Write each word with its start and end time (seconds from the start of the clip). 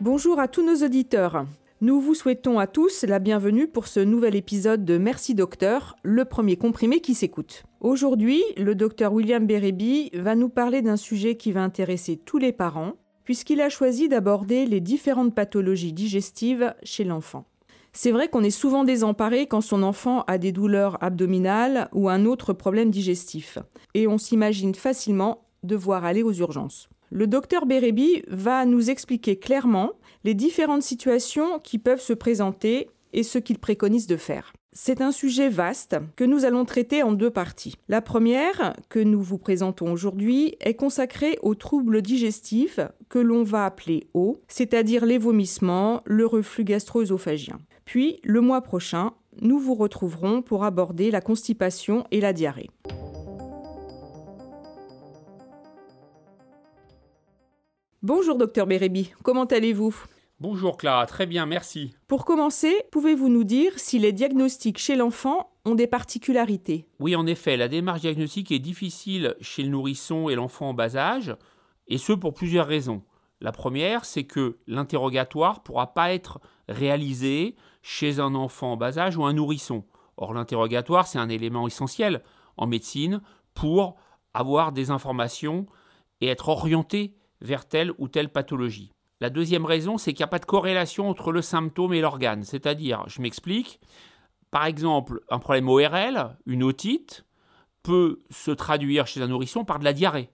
Bonjour 0.00 0.40
à 0.40 0.48
tous 0.48 0.64
nos 0.64 0.82
auditeurs. 0.82 1.44
Nous 1.82 2.00
vous 2.00 2.14
souhaitons 2.14 2.58
à 2.58 2.66
tous 2.66 3.04
la 3.04 3.18
bienvenue 3.18 3.68
pour 3.68 3.86
ce 3.86 4.00
nouvel 4.00 4.34
épisode 4.34 4.86
de 4.86 4.96
Merci 4.96 5.34
Docteur, 5.34 5.94
le 6.02 6.24
premier 6.24 6.56
comprimé 6.56 7.00
qui 7.00 7.12
s'écoute. 7.12 7.64
Aujourd'hui, 7.80 8.42
le 8.56 8.74
docteur 8.74 9.12
William 9.12 9.46
Bérébi 9.46 10.08
va 10.14 10.36
nous 10.36 10.48
parler 10.48 10.80
d'un 10.80 10.96
sujet 10.96 11.36
qui 11.36 11.52
va 11.52 11.62
intéresser 11.62 12.16
tous 12.16 12.38
les 12.38 12.52
parents, 12.52 12.94
puisqu'il 13.24 13.60
a 13.60 13.68
choisi 13.68 14.08
d'aborder 14.08 14.64
les 14.64 14.80
différentes 14.80 15.34
pathologies 15.34 15.92
digestives 15.92 16.74
chez 16.82 17.04
l'enfant. 17.04 17.44
C'est 17.92 18.10
vrai 18.10 18.28
qu'on 18.28 18.42
est 18.42 18.48
souvent 18.48 18.84
désemparé 18.84 19.48
quand 19.48 19.60
son 19.60 19.82
enfant 19.82 20.22
a 20.28 20.38
des 20.38 20.52
douleurs 20.52 20.96
abdominales 21.04 21.90
ou 21.92 22.08
un 22.08 22.24
autre 22.24 22.54
problème 22.54 22.90
digestif, 22.90 23.58
et 23.92 24.06
on 24.06 24.16
s'imagine 24.16 24.74
facilement 24.74 25.44
devoir 25.62 26.06
aller 26.06 26.22
aux 26.22 26.32
urgences. 26.32 26.88
Le 27.12 27.26
docteur 27.26 27.66
Bérébi 27.66 28.22
va 28.28 28.64
nous 28.64 28.88
expliquer 28.88 29.36
clairement 29.36 29.94
les 30.22 30.34
différentes 30.34 30.84
situations 30.84 31.58
qui 31.58 31.78
peuvent 31.78 32.00
se 32.00 32.12
présenter 32.12 32.88
et 33.12 33.24
ce 33.24 33.38
qu'il 33.38 33.58
préconise 33.58 34.06
de 34.06 34.16
faire. 34.16 34.52
C'est 34.72 35.00
un 35.00 35.10
sujet 35.10 35.48
vaste 35.48 35.96
que 36.14 36.22
nous 36.22 36.44
allons 36.44 36.64
traiter 36.64 37.02
en 37.02 37.10
deux 37.10 37.30
parties. 37.30 37.74
La 37.88 38.00
première, 38.00 38.74
que 38.88 39.00
nous 39.00 39.20
vous 39.20 39.38
présentons 39.38 39.90
aujourd'hui, 39.90 40.54
est 40.60 40.74
consacrée 40.74 41.36
aux 41.42 41.56
troubles 41.56 42.00
digestifs 42.00 42.78
que 43.08 43.18
l'on 43.18 43.42
va 43.42 43.64
appeler 43.64 44.06
O, 44.14 44.38
c'est-à-dire 44.46 45.04
les 45.04 45.18
vomissements, 45.18 46.02
le 46.06 46.24
reflux 46.26 46.62
gastro-œsophagien. 46.62 47.58
Puis, 47.84 48.20
le 48.22 48.40
mois 48.40 48.60
prochain, 48.60 49.14
nous 49.40 49.58
vous 49.58 49.74
retrouverons 49.74 50.42
pour 50.42 50.62
aborder 50.62 51.10
la 51.10 51.20
constipation 51.20 52.04
et 52.12 52.20
la 52.20 52.32
diarrhée. 52.32 52.70
Bonjour 58.12 58.36
docteur 58.36 58.66
Bérébi, 58.66 59.12
comment 59.22 59.44
allez-vous? 59.44 59.94
Bonjour 60.40 60.76
Clara, 60.76 61.06
très 61.06 61.26
bien, 61.26 61.46
merci. 61.46 61.94
Pour 62.08 62.24
commencer, 62.24 62.74
pouvez-vous 62.90 63.28
nous 63.28 63.44
dire 63.44 63.70
si 63.76 64.00
les 64.00 64.10
diagnostics 64.10 64.78
chez 64.78 64.96
l'enfant 64.96 65.52
ont 65.64 65.76
des 65.76 65.86
particularités? 65.86 66.88
Oui, 66.98 67.14
en 67.14 67.24
effet, 67.28 67.56
la 67.56 67.68
démarche 67.68 68.00
diagnostique 68.00 68.50
est 68.50 68.58
difficile 68.58 69.36
chez 69.40 69.62
le 69.62 69.68
nourrisson 69.68 70.28
et 70.28 70.34
l'enfant 70.34 70.70
en 70.70 70.74
bas 70.74 70.96
âge, 70.96 71.36
et 71.86 71.98
ce 71.98 72.12
pour 72.12 72.34
plusieurs 72.34 72.66
raisons. 72.66 73.04
La 73.40 73.52
première, 73.52 74.04
c'est 74.04 74.24
que 74.24 74.58
l'interrogatoire 74.66 75.58
ne 75.58 75.62
pourra 75.62 75.94
pas 75.94 76.12
être 76.12 76.40
réalisé 76.68 77.54
chez 77.80 78.18
un 78.18 78.34
enfant 78.34 78.72
en 78.72 78.76
bas 78.76 78.98
âge 78.98 79.16
ou 79.16 79.24
un 79.24 79.34
nourrisson. 79.34 79.84
Or, 80.16 80.34
l'interrogatoire, 80.34 81.06
c'est 81.06 81.20
un 81.20 81.28
élément 81.28 81.68
essentiel 81.68 82.24
en 82.56 82.66
médecine 82.66 83.20
pour 83.54 83.94
avoir 84.34 84.72
des 84.72 84.90
informations 84.90 85.66
et 86.20 86.26
être 86.26 86.48
orienté 86.48 87.14
vers 87.40 87.66
telle 87.68 87.92
ou 87.98 88.08
telle 88.08 88.30
pathologie. 88.30 88.92
La 89.20 89.30
deuxième 89.30 89.66
raison, 89.66 89.98
c'est 89.98 90.12
qu'il 90.12 90.22
n'y 90.22 90.28
a 90.28 90.28
pas 90.28 90.38
de 90.38 90.46
corrélation 90.46 91.08
entre 91.08 91.30
le 91.32 91.42
symptôme 91.42 91.92
et 91.92 92.00
l'organe. 92.00 92.42
C'est-à-dire, 92.42 93.04
je 93.06 93.20
m'explique, 93.20 93.80
par 94.50 94.64
exemple, 94.64 95.20
un 95.28 95.38
problème 95.38 95.68
ORL, 95.68 96.36
une 96.46 96.62
otite, 96.62 97.24
peut 97.82 98.18
se 98.30 98.50
traduire 98.50 99.06
chez 99.06 99.20
un 99.22 99.26
nourrisson 99.26 99.64
par 99.64 99.78
de 99.78 99.84
la 99.84 99.92
diarrhée. 99.92 100.30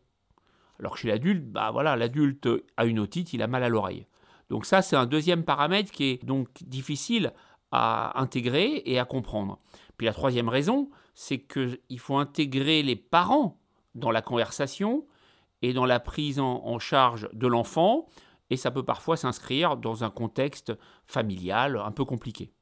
Alors 0.78 0.92
que 0.92 0.98
chez 0.98 1.08
l'adulte, 1.08 1.44
bah 1.46 1.70
voilà, 1.72 1.96
l'adulte 1.96 2.48
a 2.76 2.84
une 2.84 2.98
otite, 2.98 3.32
il 3.32 3.42
a 3.42 3.46
mal 3.46 3.62
à 3.62 3.68
l'oreille. 3.68 4.06
Donc 4.50 4.66
ça, 4.66 4.82
c'est 4.82 4.96
un 4.96 5.06
deuxième 5.06 5.44
paramètre 5.44 5.90
qui 5.90 6.04
est 6.04 6.24
donc 6.24 6.48
difficile 6.62 7.32
à 7.72 8.20
intégrer 8.20 8.82
et 8.84 8.98
à 8.98 9.04
comprendre. 9.04 9.58
Puis 9.96 10.06
la 10.06 10.12
troisième 10.12 10.48
raison, 10.48 10.90
c'est 11.14 11.38
qu'il 11.38 11.98
faut 11.98 12.16
intégrer 12.16 12.82
les 12.82 12.96
parents 12.96 13.58
dans 13.94 14.10
la 14.10 14.22
conversation 14.22 15.06
et 15.66 15.72
dans 15.72 15.84
la 15.84 16.00
prise 16.00 16.38
en 16.38 16.78
charge 16.78 17.28
de 17.32 17.46
l'enfant 17.46 18.06
et 18.50 18.56
ça 18.56 18.70
peut 18.70 18.84
parfois 18.84 19.16
s'inscrire 19.16 19.76
dans 19.76 20.04
un 20.04 20.10
contexte 20.10 20.72
familial 21.06 21.80
un 21.84 21.90
peu 21.90 22.04
compliqué. 22.04 22.52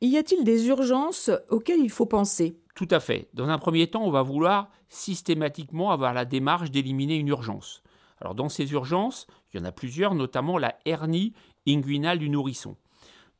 Y 0.00 0.16
a-t-il 0.16 0.44
des 0.44 0.66
urgences 0.66 1.30
auxquelles 1.48 1.80
il 1.80 1.90
faut 1.90 2.06
penser? 2.06 2.58
Tout 2.74 2.88
à 2.90 3.00
fait. 3.00 3.28
Dans 3.34 3.48
un 3.48 3.58
premier 3.58 3.86
temps, 3.86 4.02
on 4.02 4.10
va 4.10 4.22
vouloir 4.22 4.68
systématiquement 4.88 5.90
avoir 5.90 6.12
la 6.12 6.24
démarche 6.24 6.70
d'éliminer 6.70 7.16
une 7.16 7.28
urgence. 7.28 7.82
Alors 8.20 8.34
dans 8.34 8.48
ces 8.48 8.72
urgences, 8.72 9.26
il 9.52 9.58
y 9.58 9.62
en 9.62 9.64
a 9.64 9.72
plusieurs, 9.72 10.14
notamment 10.14 10.58
la 10.58 10.76
hernie 10.84 11.32
inguinale 11.66 12.18
du 12.18 12.28
nourrisson. 12.28 12.76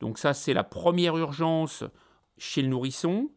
Donc 0.00 0.18
ça, 0.18 0.34
c'est 0.34 0.54
la 0.54 0.64
première 0.64 1.16
urgence 1.16 1.84
chez 2.38 2.62
le 2.62 2.68
nourrisson. 2.68 3.30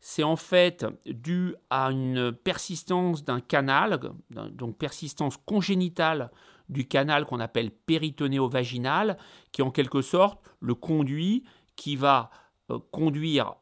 C'est 0.00 0.22
en 0.22 0.36
fait 0.36 0.86
dû 1.06 1.54
à 1.68 1.90
une 1.90 2.32
persistance 2.32 3.24
d'un 3.24 3.40
canal, 3.40 4.00
donc 4.30 4.78
persistance 4.78 5.36
congénitale 5.36 6.30
du 6.70 6.88
canal 6.88 7.26
qu'on 7.26 7.40
appelle 7.40 7.70
péritonéo-vaginal, 7.70 9.18
qui 9.52 9.60
est 9.60 9.64
en 9.64 9.70
quelque 9.70 10.00
sorte 10.00 10.40
le 10.60 10.74
conduit 10.74 11.44
qui 11.76 11.96
va 11.96 12.30
euh, 12.70 12.78
conduire 12.92 13.54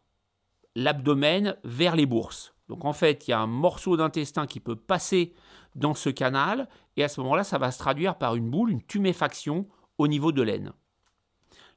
l'abdomen 0.76 1.56
vers 1.64 1.96
les 1.96 2.06
bourses. 2.06 2.54
Donc 2.68 2.84
en 2.84 2.92
fait, 2.92 3.26
il 3.26 3.30
y 3.30 3.34
a 3.34 3.40
un 3.40 3.46
morceau 3.46 3.96
d'intestin 3.96 4.46
qui 4.46 4.60
peut 4.60 4.76
passer 4.76 5.34
dans 5.74 5.94
ce 5.94 6.10
canal, 6.10 6.68
et 6.96 7.04
à 7.04 7.08
ce 7.08 7.20
moment-là, 7.20 7.44
ça 7.44 7.58
va 7.58 7.70
se 7.70 7.78
traduire 7.78 8.16
par 8.16 8.36
une 8.36 8.50
boule, 8.50 8.70
une 8.70 8.82
tuméfaction 8.82 9.66
au 9.96 10.06
niveau 10.06 10.32
de 10.32 10.42
l'aine. 10.42 10.72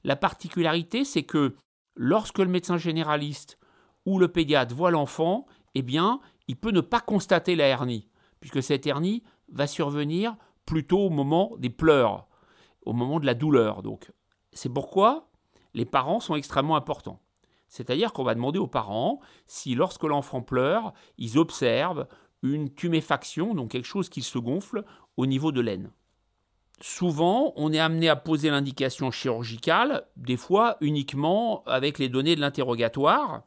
La 0.04 0.16
particularité, 0.16 1.06
c'est 1.06 1.24
que 1.24 1.56
lorsque 1.96 2.40
le 2.40 2.48
médecin 2.48 2.78
généraliste 2.78 3.58
ou 4.06 4.20
le 4.20 4.28
pédiatre 4.28 4.76
voit 4.76 4.92
l'enfant, 4.92 5.46
eh 5.76 5.82
bien, 5.82 6.20
il 6.48 6.56
peut 6.56 6.72
ne 6.72 6.82
pas 6.82 7.00
constater 7.00 7.56
la 7.56 7.68
hernie, 7.68 8.08
puisque 8.40 8.64
cette 8.64 8.86
hernie 8.86 9.24
va 9.50 9.68
survenir 9.68 10.36
plutôt 10.66 11.00
au 11.00 11.10
moment 11.10 11.52
des 11.58 11.70
pleurs, 11.70 12.28
au 12.86 12.94
moment 12.94 13.20
de 13.20 13.26
la 13.26 13.34
douleur. 13.34 13.84
Donc, 13.84 14.12
c'est 14.54 14.70
pourquoi 14.70 15.30
les 15.74 15.86
parents 15.86 16.20
sont 16.20 16.36
extrêmement 16.36 16.76
importants. 16.76 17.22
C'est-à-dire 17.68 18.12
qu'on 18.12 18.24
va 18.24 18.36
demander 18.36 18.60
aux 18.60 18.68
parents 18.68 19.22
si, 19.48 19.76
lorsque 19.76 20.04
l'enfant 20.04 20.42
pleure, 20.42 20.94
ils 21.18 21.38
observent 21.38 22.08
une 22.44 22.74
tuméfaction, 22.74 23.54
donc 23.54 23.72
quelque 23.72 23.88
chose 23.88 24.10
qui 24.10 24.22
se 24.22 24.38
gonfle 24.38 24.84
au 25.16 25.26
niveau 25.26 25.52
de 25.52 25.62
l'aine. 25.62 25.92
Souvent, 26.82 27.54
on 27.56 27.72
est 27.72 27.80
amené 27.80 28.10
à 28.10 28.16
poser 28.16 28.50
l'indication 28.50 29.12
chirurgicale, 29.12 30.04
des 30.18 30.36
fois 30.36 30.78
uniquement 30.82 31.64
avec 31.66 32.00
les 32.00 32.10
données 32.10 32.36
de 32.36 32.42
l'interrogatoire, 32.42 33.44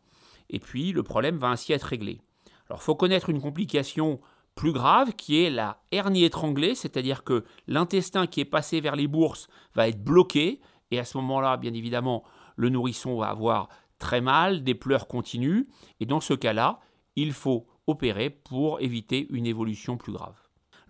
et 0.50 0.58
puis 0.58 0.92
le 0.92 1.02
problème 1.02 1.36
va 1.38 1.48
ainsi 1.48 1.72
être 1.72 1.84
réglé. 1.84 2.20
Alors, 2.68 2.80
il 2.80 2.84
faut 2.84 2.94
connaître 2.94 3.30
une 3.30 3.40
complication 3.40 4.20
plus 4.54 4.72
grave 4.72 5.14
qui 5.14 5.42
est 5.42 5.50
la 5.50 5.82
hernie 5.90 6.24
étranglée, 6.24 6.74
c'est-à-dire 6.74 7.24
que 7.24 7.44
l'intestin 7.66 8.26
qui 8.26 8.40
est 8.40 8.44
passé 8.44 8.80
vers 8.80 8.96
les 8.96 9.08
bourses 9.08 9.48
va 9.74 9.88
être 9.88 10.02
bloqué 10.02 10.60
et 10.90 10.98
à 10.98 11.04
ce 11.04 11.16
moment-là, 11.18 11.56
bien 11.56 11.74
évidemment, 11.74 12.24
le 12.56 12.68
nourrisson 12.68 13.18
va 13.18 13.28
avoir 13.28 13.68
très 13.98 14.20
mal, 14.20 14.62
des 14.62 14.74
pleurs 14.74 15.08
continues 15.08 15.68
et 16.00 16.06
dans 16.06 16.20
ce 16.20 16.34
cas-là, 16.34 16.80
il 17.16 17.32
faut 17.32 17.66
opérer 17.86 18.30
pour 18.30 18.80
éviter 18.80 19.26
une 19.30 19.46
évolution 19.46 19.96
plus 19.96 20.12
grave. 20.12 20.36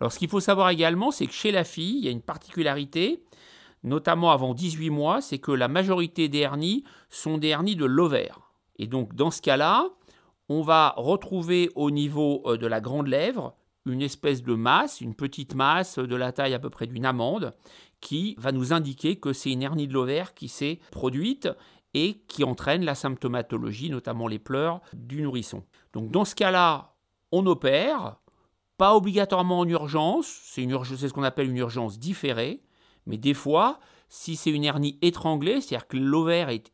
Alors 0.00 0.12
ce 0.12 0.18
qu'il 0.18 0.28
faut 0.28 0.40
savoir 0.40 0.70
également, 0.70 1.10
c'est 1.10 1.26
que 1.26 1.32
chez 1.32 1.52
la 1.52 1.64
fille, 1.64 1.98
il 1.98 2.04
y 2.04 2.08
a 2.08 2.12
une 2.12 2.22
particularité, 2.22 3.24
notamment 3.82 4.30
avant 4.30 4.54
18 4.54 4.90
mois, 4.90 5.20
c'est 5.20 5.38
que 5.38 5.52
la 5.52 5.68
majorité 5.68 6.28
des 6.28 6.40
hernies 6.40 6.84
sont 7.08 7.38
des 7.38 7.48
hernies 7.48 7.76
de 7.76 7.84
l'ovaire. 7.84 8.43
Et 8.76 8.86
donc 8.86 9.14
dans 9.14 9.30
ce 9.30 9.42
cas-là, 9.42 9.88
on 10.48 10.62
va 10.62 10.94
retrouver 10.96 11.70
au 11.74 11.90
niveau 11.90 12.42
euh, 12.46 12.56
de 12.56 12.66
la 12.66 12.80
grande 12.80 13.08
lèvre 13.08 13.54
une 13.86 14.02
espèce 14.02 14.42
de 14.42 14.54
masse, 14.54 15.00
une 15.00 15.14
petite 15.14 15.54
masse 15.54 15.98
de 15.98 16.16
la 16.16 16.32
taille 16.32 16.54
à 16.54 16.58
peu 16.58 16.70
près 16.70 16.86
d'une 16.86 17.04
amande, 17.04 17.54
qui 18.00 18.34
va 18.38 18.52
nous 18.52 18.72
indiquer 18.72 19.16
que 19.16 19.32
c'est 19.32 19.50
une 19.50 19.62
hernie 19.62 19.88
de 19.88 19.92
l'ovaire 19.92 20.34
qui 20.34 20.48
s'est 20.48 20.80
produite 20.90 21.48
et 21.94 22.22
qui 22.28 22.44
entraîne 22.44 22.84
la 22.84 22.94
symptomatologie, 22.94 23.90
notamment 23.90 24.26
les 24.26 24.38
pleurs 24.38 24.80
du 24.92 25.22
nourrisson. 25.22 25.62
Donc 25.92 26.10
dans 26.10 26.24
ce 26.24 26.34
cas-là, 26.34 26.94
on 27.30 27.46
opère, 27.46 28.16
pas 28.76 28.94
obligatoirement 28.96 29.60
en 29.60 29.68
urgence, 29.68 30.26
c'est, 30.26 30.66
ce 30.66 31.12
qu'on 31.12 31.22
appelle 31.22 31.48
une 31.48 31.56
urgence 31.56 31.98
différée, 31.98 32.62
mais 33.06 33.16
des 33.16 33.34
fois, 33.34 33.78
si 34.08 34.36
c'est 34.36 34.50
une 34.50 34.64
hernie 34.64 34.98
étranglée, 35.02 35.60
c'est-à-dire 35.60 35.86
que 35.86 35.96
l'ovaire 35.96 36.48
est 36.48 36.72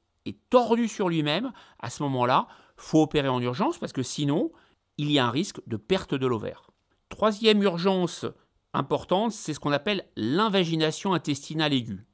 tordu 0.51 0.89
sur 0.89 1.09
lui-même, 1.09 1.53
à 1.79 1.91
ce 1.91 2.03
moment-là, 2.03 2.47
faut 2.77 3.03
opérer 3.03 3.29
en 3.29 3.41
urgence 3.41 3.79
parce 3.79 3.93
que 3.93 4.03
sinon, 4.03 4.51
il 4.99 5.11
y 5.11 5.19
a 5.19 5.27
un 5.27 5.31
risque 5.31 5.61
de 5.67 5.77
perte 5.77 6.15
de 6.15 6.27
l'ovaire. 6.27 6.71
Troisième 7.09 7.63
urgence 7.63 8.27
importante, 8.73 9.33
c'est 9.33 9.55
ce 9.55 9.61
qu'on 9.61 9.73
appelle 9.73 10.07
l'invagination 10.17 11.13
intestinale 11.13 11.73
aiguë. 11.73 12.05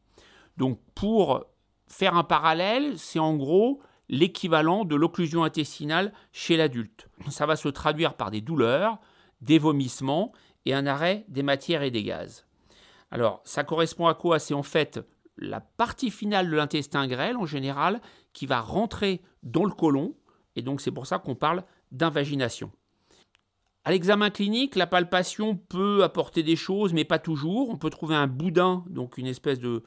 Donc 0.56 0.80
pour 0.94 1.44
faire 1.86 2.16
un 2.16 2.24
parallèle, 2.24 2.98
c'est 2.98 3.18
en 3.18 3.36
gros 3.36 3.80
l'équivalent 4.08 4.84
de 4.84 4.96
l'occlusion 4.96 5.44
intestinale 5.44 6.12
chez 6.32 6.56
l'adulte. 6.56 7.08
Ça 7.28 7.46
va 7.46 7.56
se 7.56 7.68
traduire 7.68 8.14
par 8.14 8.30
des 8.30 8.40
douleurs, 8.40 8.98
des 9.40 9.58
vomissements 9.58 10.32
et 10.64 10.74
un 10.74 10.86
arrêt 10.86 11.24
des 11.28 11.42
matières 11.42 11.82
et 11.82 11.90
des 11.90 12.02
gaz. 12.02 12.46
Alors, 13.10 13.40
ça 13.44 13.64
correspond 13.64 14.06
à 14.06 14.14
quoi? 14.14 14.38
C'est 14.38 14.54
en 14.54 14.62
fait 14.62 15.00
la 15.38 15.60
partie 15.60 16.10
finale 16.10 16.50
de 16.50 16.56
l'intestin 16.56 17.06
grêle, 17.06 17.36
en 17.36 17.46
général, 17.46 18.00
qui 18.32 18.46
va 18.46 18.60
rentrer 18.60 19.22
dans 19.42 19.64
le 19.64 19.72
côlon, 19.72 20.14
et 20.56 20.62
donc 20.62 20.80
c'est 20.80 20.90
pour 20.90 21.06
ça 21.06 21.18
qu'on 21.18 21.34
parle 21.34 21.64
d'invagination. 21.92 22.72
À 23.84 23.92
l'examen 23.92 24.30
clinique, 24.30 24.74
la 24.74 24.88
palpation 24.88 25.54
peut 25.54 26.02
apporter 26.02 26.42
des 26.42 26.56
choses, 26.56 26.92
mais 26.92 27.04
pas 27.04 27.20
toujours. 27.20 27.70
On 27.70 27.76
peut 27.76 27.88
trouver 27.90 28.16
un 28.16 28.26
boudin, 28.26 28.84
donc 28.88 29.16
une 29.16 29.28
espèce 29.28 29.60
de, 29.60 29.84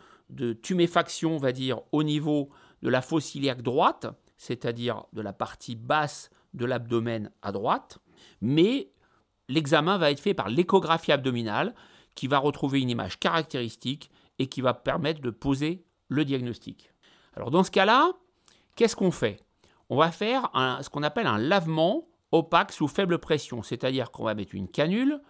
tuméfaction, 0.62 1.36
on 1.36 1.38
va 1.38 1.52
dire, 1.52 1.82
au 1.92 2.04
niveau 2.04 2.50
de 2.82 2.88
la 2.88 3.02
fosse 3.02 3.36
iliaque 3.36 3.62
droite, 3.62 4.08
c'est-à-dire 4.38 5.04
de 5.12 5.22
la 5.22 5.34
partie 5.34 5.76
basse 5.76 6.30
de 6.54 6.66
l'abdomen 6.66 7.30
à 7.42 7.52
droite. 7.52 7.98
Mais 8.40 8.90
l'examen 9.50 9.98
va 9.98 10.12
être 10.12 10.22
fait 10.22 10.34
par 10.34 10.48
l'échographie 10.48 11.12
abdominale, 11.12 11.76
qui 12.16 12.28
va 12.28 12.38
retrouver 12.38 12.80
une 12.80 12.90
image 12.90 13.20
caractéristique 13.20 14.12
et 14.40 14.48
qui 14.48 14.62
va 14.62 14.74
permettre 14.74 15.22
de 15.22 15.30
poser 15.30 15.86
le 16.08 16.26
diagnostic. 16.26 16.92
Alors 17.36 17.52
dans 17.52 17.64
ce 17.64 17.72
cas-là, 17.72 18.12
qu'est-ce 18.76 18.96
qu'on 18.96 19.12
fait? 19.12 19.44
On 19.90 19.98
va 19.98 20.12
faire 20.12 20.50
ce 20.82 20.90
qu'on 20.90 21.04
appelle 21.04 21.28
un 21.28 21.38
lavement 21.38 22.08
opaque 22.32 22.72
sous 22.72 22.88
faible 22.88 23.20
pression, 23.20 23.64
c'est-à-dire 23.64 24.12
qu'on 24.12 24.24
va 24.24 24.36
mettre 24.36 24.56
une 24.56 24.68
canule 24.68 25.22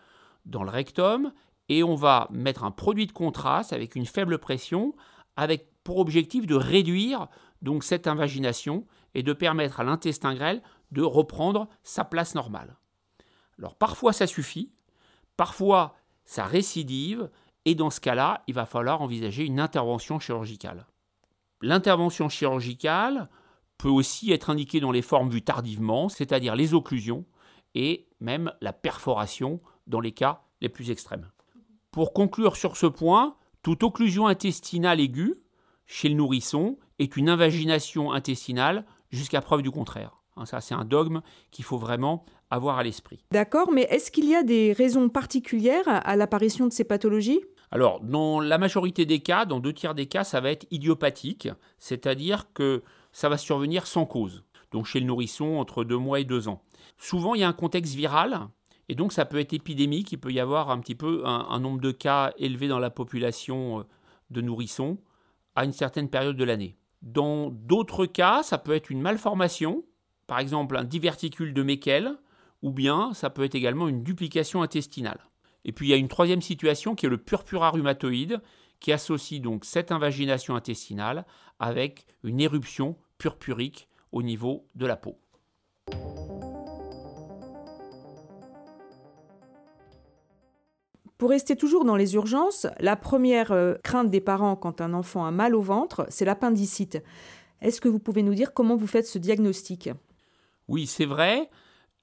dans 0.45 0.63
le 0.63 0.69
rectum 0.69 1.33
et 1.67 1.83
on 1.83 1.95
va 1.95 2.27
mettre 2.31 2.63
un 2.63 2.71
produit 2.71 3.07
de 3.07 3.11
contraste 3.11 3.73
avec 3.73 3.95
une 3.95 4.05
faible 4.05 4.37
pression 4.37 4.93
avec 5.35 5.69
pour 5.83 5.99
objectif 5.99 6.45
de 6.45 6.55
réduire 6.55 7.27
donc 7.61 7.83
cette 7.83 8.07
invagination 8.07 8.85
et 9.15 9.23
de 9.23 9.33
permettre 9.33 9.79
à 9.79 9.83
l'intestin 9.83 10.35
grêle 10.35 10.61
de 10.91 11.01
reprendre 11.01 11.67
sa 11.83 12.03
place 12.03 12.35
normale. 12.35 12.77
Alors 13.57 13.75
parfois 13.75 14.13
ça 14.13 14.27
suffit, 14.27 14.71
parfois 15.37 15.95
ça 16.25 16.45
récidive 16.45 17.29
et 17.69 17.75
dans 17.75 17.91
ce 17.91 18.01
cas-là, 18.01 18.41
il 18.47 18.55
va 18.55 18.65
falloir 18.65 19.03
envisager 19.03 19.45
une 19.45 19.59
intervention 19.59 20.19
chirurgicale. 20.19 20.87
L'intervention 21.61 22.27
chirurgicale 22.27 23.29
peut 23.77 23.89
aussi 23.89 24.31
être 24.31 24.49
indiquée 24.49 24.79
dans 24.79 24.91
les 24.91 25.03
formes 25.03 25.29
vues 25.29 25.43
tardivement, 25.43 26.09
c'est-à-dire 26.09 26.55
les 26.55 26.73
occlusions 26.73 27.25
et 27.75 28.07
même 28.21 28.51
la 28.59 28.73
perforation 28.73 29.61
dans 29.85 29.99
les 29.99 30.13
cas 30.13 30.41
les 30.61 30.69
plus 30.69 30.89
extrêmes. 30.89 31.29
Pour 31.91 32.11
conclure 32.11 32.55
sur 32.55 32.75
ce 32.75 32.87
point, 32.87 33.35
toute 33.61 33.83
occlusion 33.83 34.25
intestinale 34.25 34.99
aiguë 34.99 35.35
chez 35.85 36.09
le 36.09 36.15
nourrisson 36.15 36.79
est 36.97 37.17
une 37.17 37.29
invagination 37.29 38.11
intestinale 38.11 38.83
jusqu'à 39.11 39.41
preuve 39.41 39.61
du 39.61 39.69
contraire. 39.69 40.23
Hein, 40.37 40.47
ça, 40.47 40.59
c'est 40.59 40.73
un 40.73 40.85
dogme 40.85 41.21
qu'il 41.51 41.65
faut 41.65 41.77
vraiment 41.77 42.25
avoir 42.49 42.79
à 42.79 42.83
l'esprit. 42.83 43.23
D'accord, 43.31 43.71
mais 43.71 43.83
est-ce 43.83 44.09
qu'il 44.09 44.27
y 44.27 44.35
a 44.35 44.41
des 44.41 44.73
raisons 44.73 45.07
particulières 45.09 45.87
à 45.87 46.15
l'apparition 46.15 46.65
de 46.65 46.73
ces 46.73 46.83
pathologies? 46.83 47.41
Alors, 47.71 47.99
dans 48.01 48.39
la 48.39 48.57
majorité 48.57 49.05
des 49.05 49.19
cas, 49.19 49.45
dans 49.45 49.59
deux 49.59 49.73
tiers 49.73 49.93
des 49.93 50.07
cas, 50.07 50.23
ça 50.23 50.41
va 50.41 50.49
être 50.49 50.65
idiopathique, 50.71 51.49
c'est-à-dire 51.77 52.51
que 52.53 52.83
ça 53.11 53.29
va 53.29 53.37
survenir 53.37 53.85
sans 53.85 54.05
cause. 54.05 54.43
Donc 54.71 54.85
chez 54.85 54.99
le 54.99 55.05
nourrisson, 55.05 55.57
entre 55.57 55.83
deux 55.83 55.97
mois 55.97 56.19
et 56.19 56.25
deux 56.25 56.47
ans. 56.47 56.63
Souvent, 56.97 57.35
il 57.35 57.41
y 57.41 57.43
a 57.43 57.47
un 57.47 57.53
contexte 57.53 57.93
viral, 57.93 58.47
et 58.87 58.95
donc 58.95 59.13
ça 59.13 59.25
peut 59.25 59.39
être 59.39 59.53
épidémique. 59.53 60.11
Il 60.11 60.17
peut 60.17 60.31
y 60.31 60.39
avoir 60.39 60.71
un 60.71 60.79
petit 60.79 60.95
peu 60.95 61.23
un, 61.25 61.59
nombre 61.59 61.79
de 61.79 61.91
cas 61.91 62.33
élevé 62.37 62.67
dans 62.67 62.79
la 62.79 62.89
population 62.89 63.79
euh, 63.79 63.83
de 64.31 64.41
nourrissons 64.41 64.97
à 65.55 65.65
une 65.65 65.71
certaine 65.71 66.09
période 66.09 66.37
de 66.37 66.43
l'année. 66.43 66.75
Dans 67.01 67.49
d'autres 67.49 68.05
cas, 68.05 68.43
ça 68.43 68.57
peut 68.57 68.73
être 68.73 68.89
une 68.89 69.01
malformation, 69.01 69.83
par 70.27 70.39
exemple 70.39 70.75
un 70.75 70.83
diverticule 70.83 71.53
de 71.53 71.63
Meckel, 71.63 72.15
ou 72.61 72.71
bien 72.71 73.13
ça 73.13 73.29
peut 73.29 73.43
être 73.43 73.55
également 73.55 73.87
une 73.87 74.03
duplication 74.03 74.61
intestinale. 74.61 75.19
Et 75.65 75.71
puis 75.71 75.87
il 75.87 75.89
y 75.89 75.93
a 75.93 75.97
une 75.97 76.07
troisième 76.07 76.41
situation 76.41 76.95
qui 76.95 77.05
est 77.05 77.09
le 77.09 77.17
purpura 77.17 77.71
rhumatoïde, 77.71 78.41
qui 78.79 78.91
associe 78.91 79.41
donc 79.41 79.65
cette 79.65 79.91
invagination 79.91 80.55
intestinale 80.55 81.25
avec 81.59 82.05
une 82.23 82.39
éruption 82.39 82.95
purpurique 83.17 83.89
au 84.11 84.23
niveau 84.23 84.67
de 84.75 84.85
la 84.85 84.95
peau. 84.95 85.19
Pour 91.17 91.31
rester 91.31 91.57
toujours 91.57 91.83
dans 91.83 91.97
les 91.97 92.15
urgences, 92.15 92.65
la 92.79 92.95
première 92.95 93.51
euh, 93.51 93.75
crainte 93.83 94.09
des 94.09 94.21
parents 94.21 94.55
quand 94.55 94.79
un 94.79 94.93
enfant 94.93 95.25
a 95.25 95.31
mal 95.31 95.53
au 95.53 95.61
ventre, 95.61 96.05
c'est 96.09 96.23
l'appendicite. 96.23 97.03
Est-ce 97.61 97.81
que 97.81 97.89
vous 97.89 97.99
pouvez 97.99 98.23
nous 98.23 98.33
dire 98.33 98.53
comment 98.53 98.77
vous 98.77 98.87
faites 98.87 99.05
ce 99.05 99.19
diagnostic? 99.19 99.89
Oui, 100.69 100.87
c'est 100.87 101.05
vrai 101.05 101.49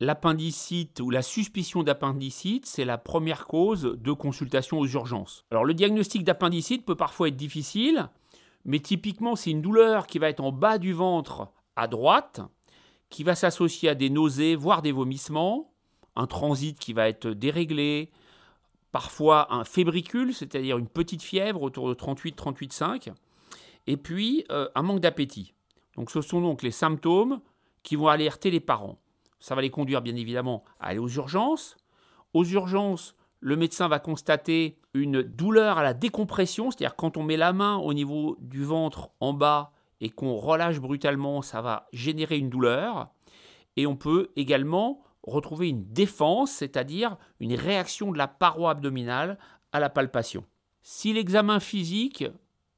l'appendicite 0.00 1.00
ou 1.00 1.10
la 1.10 1.22
suspicion 1.22 1.82
d'appendicite, 1.82 2.66
c'est 2.66 2.84
la 2.84 2.98
première 2.98 3.46
cause 3.46 3.96
de 3.98 4.12
consultation 4.12 4.78
aux 4.78 4.86
urgences. 4.86 5.44
Alors 5.50 5.64
le 5.64 5.74
diagnostic 5.74 6.24
d'appendicite 6.24 6.84
peut 6.84 6.96
parfois 6.96 7.28
être 7.28 7.36
difficile, 7.36 8.08
mais 8.64 8.80
typiquement 8.80 9.36
c'est 9.36 9.50
une 9.50 9.62
douleur 9.62 10.06
qui 10.06 10.18
va 10.18 10.28
être 10.28 10.40
en 10.40 10.52
bas 10.52 10.78
du 10.78 10.92
ventre 10.92 11.48
à 11.76 11.88
droite, 11.88 12.40
qui 13.08 13.24
va 13.24 13.34
s'associer 13.34 13.88
à 13.88 13.94
des 13.94 14.10
nausées, 14.10 14.56
voire 14.56 14.82
des 14.82 14.92
vomissements, 14.92 15.72
un 16.14 16.26
transit 16.26 16.78
qui 16.78 16.92
va 16.92 17.08
être 17.08 17.28
déréglé, 17.28 18.10
parfois 18.92 19.52
un 19.54 19.64
fébricule, 19.64 20.34
c'est-à-dire 20.34 20.78
une 20.78 20.88
petite 20.88 21.22
fièvre 21.22 21.62
autour 21.62 21.88
de 21.88 21.94
38-38,5, 21.94 23.12
et 23.86 23.96
puis 23.96 24.44
euh, 24.50 24.68
un 24.74 24.82
manque 24.82 25.00
d'appétit. 25.00 25.54
Donc 25.96 26.10
ce 26.10 26.20
sont 26.20 26.40
donc 26.40 26.62
les 26.62 26.70
symptômes 26.70 27.40
qui 27.82 27.96
vont 27.96 28.08
alerter 28.08 28.50
les 28.50 28.60
parents. 28.60 28.98
Ça 29.38 29.54
va 29.54 29.62
les 29.62 29.70
conduire 29.70 30.02
bien 30.02 30.16
évidemment 30.16 30.64
à 30.80 30.88
aller 30.88 30.98
aux 30.98 31.08
urgences. 31.08 31.76
Aux 32.34 32.44
urgences, 32.44 33.14
le 33.40 33.56
médecin 33.56 33.88
va 33.88 33.98
constater 33.98 34.78
une 34.94 35.22
douleur 35.22 35.78
à 35.78 35.82
la 35.82 35.94
décompression, 35.94 36.70
c'est-à-dire 36.70 36.96
quand 36.96 37.16
on 37.16 37.22
met 37.22 37.36
la 37.36 37.52
main 37.52 37.76
au 37.76 37.94
niveau 37.94 38.36
du 38.40 38.64
ventre 38.64 39.10
en 39.20 39.32
bas 39.32 39.72
et 40.00 40.10
qu'on 40.10 40.36
relâche 40.36 40.80
brutalement, 40.80 41.42
ça 41.42 41.60
va 41.60 41.86
générer 41.92 42.38
une 42.38 42.50
douleur. 42.50 43.08
Et 43.76 43.86
on 43.86 43.96
peut 43.96 44.30
également 44.36 45.02
retrouver 45.22 45.68
une 45.68 45.84
défense, 45.92 46.50
c'est-à-dire 46.50 47.16
une 47.40 47.54
réaction 47.54 48.12
de 48.12 48.18
la 48.18 48.28
paroi 48.28 48.70
abdominale 48.70 49.38
à 49.72 49.80
la 49.80 49.90
palpation. 49.90 50.44
Si 50.82 51.12
l'examen 51.12 51.60
physique 51.60 52.24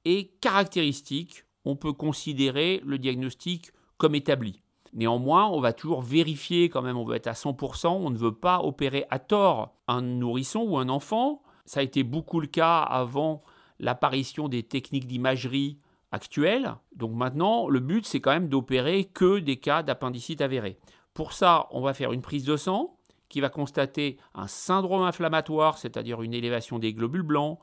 est 0.04 0.40
caractéristique, 0.40 1.44
on 1.64 1.76
peut 1.76 1.92
considérer 1.92 2.80
le 2.84 2.98
diagnostic 2.98 3.72
comme 3.98 4.14
établi. 4.14 4.62
Néanmoins, 4.92 5.46
on 5.48 5.60
va 5.60 5.72
toujours 5.72 6.02
vérifier 6.02 6.68
quand 6.68 6.82
même, 6.82 6.96
on 6.96 7.04
veut 7.04 7.16
être 7.16 7.26
à 7.26 7.32
100%, 7.32 7.88
on 7.88 8.10
ne 8.10 8.16
veut 8.16 8.34
pas 8.34 8.60
opérer 8.60 9.04
à 9.10 9.18
tort 9.18 9.74
un 9.86 10.02
nourrisson 10.02 10.60
ou 10.60 10.78
un 10.78 10.88
enfant. 10.88 11.42
Ça 11.64 11.80
a 11.80 11.82
été 11.82 12.02
beaucoup 12.02 12.40
le 12.40 12.46
cas 12.46 12.78
avant 12.80 13.42
l'apparition 13.78 14.48
des 14.48 14.62
techniques 14.62 15.06
d'imagerie 15.06 15.78
actuelles. 16.10 16.74
Donc 16.96 17.12
maintenant, 17.12 17.68
le 17.68 17.80
but, 17.80 18.06
c'est 18.06 18.20
quand 18.20 18.32
même 18.32 18.48
d'opérer 18.48 19.04
que 19.04 19.38
des 19.38 19.56
cas 19.56 19.82
d'appendicite 19.82 20.40
avérés. 20.40 20.78
Pour 21.14 21.32
ça, 21.32 21.66
on 21.70 21.80
va 21.80 21.94
faire 21.94 22.12
une 22.12 22.22
prise 22.22 22.44
de 22.44 22.56
sang 22.56 22.96
qui 23.28 23.40
va 23.40 23.50
constater 23.50 24.16
un 24.34 24.46
syndrome 24.46 25.02
inflammatoire, 25.02 25.78
c'est-à-dire 25.78 26.22
une 26.22 26.32
élévation 26.32 26.78
des 26.78 26.94
globules 26.94 27.22
blancs, 27.22 27.58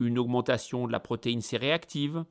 une 0.00 0.18
augmentation 0.18 0.86
de 0.86 0.92
la 0.92 1.00
protéine 1.00 1.40
C 1.40 1.56
réactive. 1.56 2.24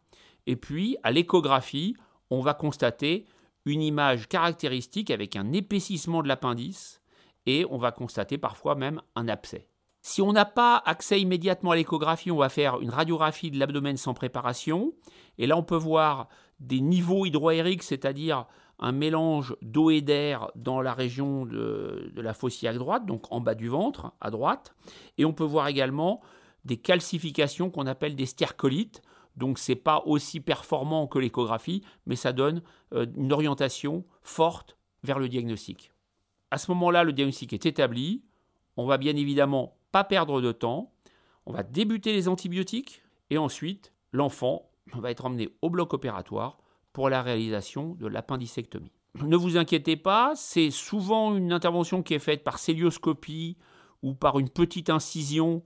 Et 0.47 0.57
puis, 0.57 0.97
à 1.03 1.12
l'échographie, 1.12 1.95
on 2.29 2.41
va 2.41 2.53
constater 2.53 3.25
une 3.65 3.82
image 3.82 4.27
caractéristique 4.27 5.12
avec 5.12 5.36
un 5.36 5.51
épaississement 5.53 6.22
de 6.22 6.27
l'appendice 6.27 7.01
et 7.46 7.65
on 7.70 7.77
va 7.77 7.91
constater 7.91 8.38
parfois 8.38 8.75
même 8.75 9.01
un 9.15 9.27
abcès. 9.27 9.67
Si 10.01 10.22
on 10.22 10.34
n'a 10.34 10.46
pas 10.46 10.82
accès 10.86 11.22
immédiatement 11.22 11.72
à 11.72 11.75
l'échographie, 11.75 12.29
on 12.29 12.38
va 12.38 12.50
faire 12.50 12.82
une 12.82 12.89
radiographie 12.89 13.51
de 13.51 13.58
l'abdomen 13.58 13.96
sans 13.96 14.13
préparation. 14.13 14.93
Et 15.38 15.48
là, 15.48 15.58
on 15.58 15.63
peut 15.63 15.77
voir 15.77 16.27
des 16.60 16.82
niveaux 16.82 17.25
hydroaériques, 17.25 17.84
c'est-à-dire 17.84 18.46
un 18.79 18.91
mélange 18.91 19.55
d'eau 19.62 19.91
et 19.91 20.01
d'air 20.01 20.51
dans 20.55 20.82
la 20.82 20.93
région 20.93 21.46
de, 21.46 22.12
de 22.13 22.22
la 22.22 22.34
fosse 22.34 22.65
droite, 22.65 23.05
donc 23.05 23.32
en 23.32 23.39
bas 23.39 23.55
du 23.55 23.70
ventre, 23.70 24.12
à 24.20 24.29
droite. 24.29 24.75
Et 25.17 25.24
on 25.24 25.32
peut 25.32 25.46
voir 25.46 25.67
également 25.67 26.22
des 26.65 26.77
calcifications 26.77 27.70
qu'on 27.70 27.88
appelle 27.88 28.15
des 28.15 28.25
stercolites. 28.25 29.01
Donc 29.35 29.57
c'est 29.57 29.75
pas 29.75 30.03
aussi 30.05 30.39
performant 30.39 31.07
que 31.07 31.19
l'échographie, 31.19 31.83
mais 32.05 32.15
ça 32.15 32.33
donne 32.33 32.61
euh, 32.93 33.05
une 33.17 33.33
orientation 33.33 34.05
forte 34.21 34.77
vers 35.03 35.19
le 35.19 35.27
diagnostic. 35.27 35.91
À 36.51 36.57
ce 36.57 36.71
moment-là, 36.71 37.03
le 37.03 37.13
diagnostic 37.13 37.53
est 37.53 37.65
établi. 37.65 38.23
On 38.77 38.85
va 38.85 38.97
bien 38.97 39.15
évidemment 39.15 39.77
pas 39.91 40.03
perdre 40.03 40.41
de 40.41 40.51
temps. 40.51 40.93
On 41.45 41.51
va 41.51 41.63
débuter 41.63 42.13
les 42.13 42.27
antibiotiques 42.27 43.01
et 43.29 43.37
ensuite 43.37 43.91
l'enfant 44.11 44.69
va 44.93 45.11
être 45.11 45.25
emmené 45.25 45.49
au 45.61 45.69
bloc 45.69 45.93
opératoire 45.93 46.59
pour 46.93 47.09
la 47.09 47.21
réalisation 47.21 47.95
de 47.95 48.07
l'appendicectomie. 48.07 48.91
Ne 49.21 49.35
vous 49.35 49.57
inquiétez 49.57 49.95
pas, 49.95 50.33
c'est 50.35 50.71
souvent 50.71 51.35
une 51.35 51.51
intervention 51.51 52.01
qui 52.01 52.13
est 52.13 52.19
faite 52.19 52.43
par 52.43 52.59
célioscopie 52.59 53.57
ou 54.01 54.13
par 54.13 54.39
une 54.39 54.49
petite 54.49 54.89
incision. 54.89 55.63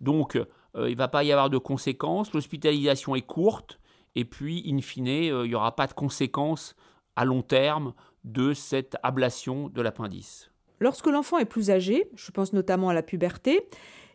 Donc 0.00 0.38
il 0.76 0.92
ne 0.92 0.96
va 0.96 1.08
pas 1.08 1.24
y 1.24 1.32
avoir 1.32 1.50
de 1.50 1.58
conséquences, 1.58 2.32
l'hospitalisation 2.32 3.16
est 3.16 3.22
courte, 3.22 3.80
et 4.14 4.24
puis, 4.24 4.64
in 4.66 4.80
fine, 4.80 5.08
euh, 5.08 5.44
il 5.44 5.48
n'y 5.48 5.54
aura 5.54 5.76
pas 5.76 5.86
de 5.86 5.92
conséquences 5.92 6.74
à 7.16 7.24
long 7.24 7.42
terme 7.42 7.94
de 8.24 8.52
cette 8.52 8.96
ablation 9.02 9.68
de 9.68 9.82
l'appendice. 9.82 10.50
Lorsque 10.80 11.06
l'enfant 11.06 11.38
est 11.38 11.44
plus 11.44 11.70
âgé, 11.70 12.10
je 12.14 12.30
pense 12.30 12.52
notamment 12.52 12.88
à 12.88 12.94
la 12.94 13.02
puberté, 13.02 13.68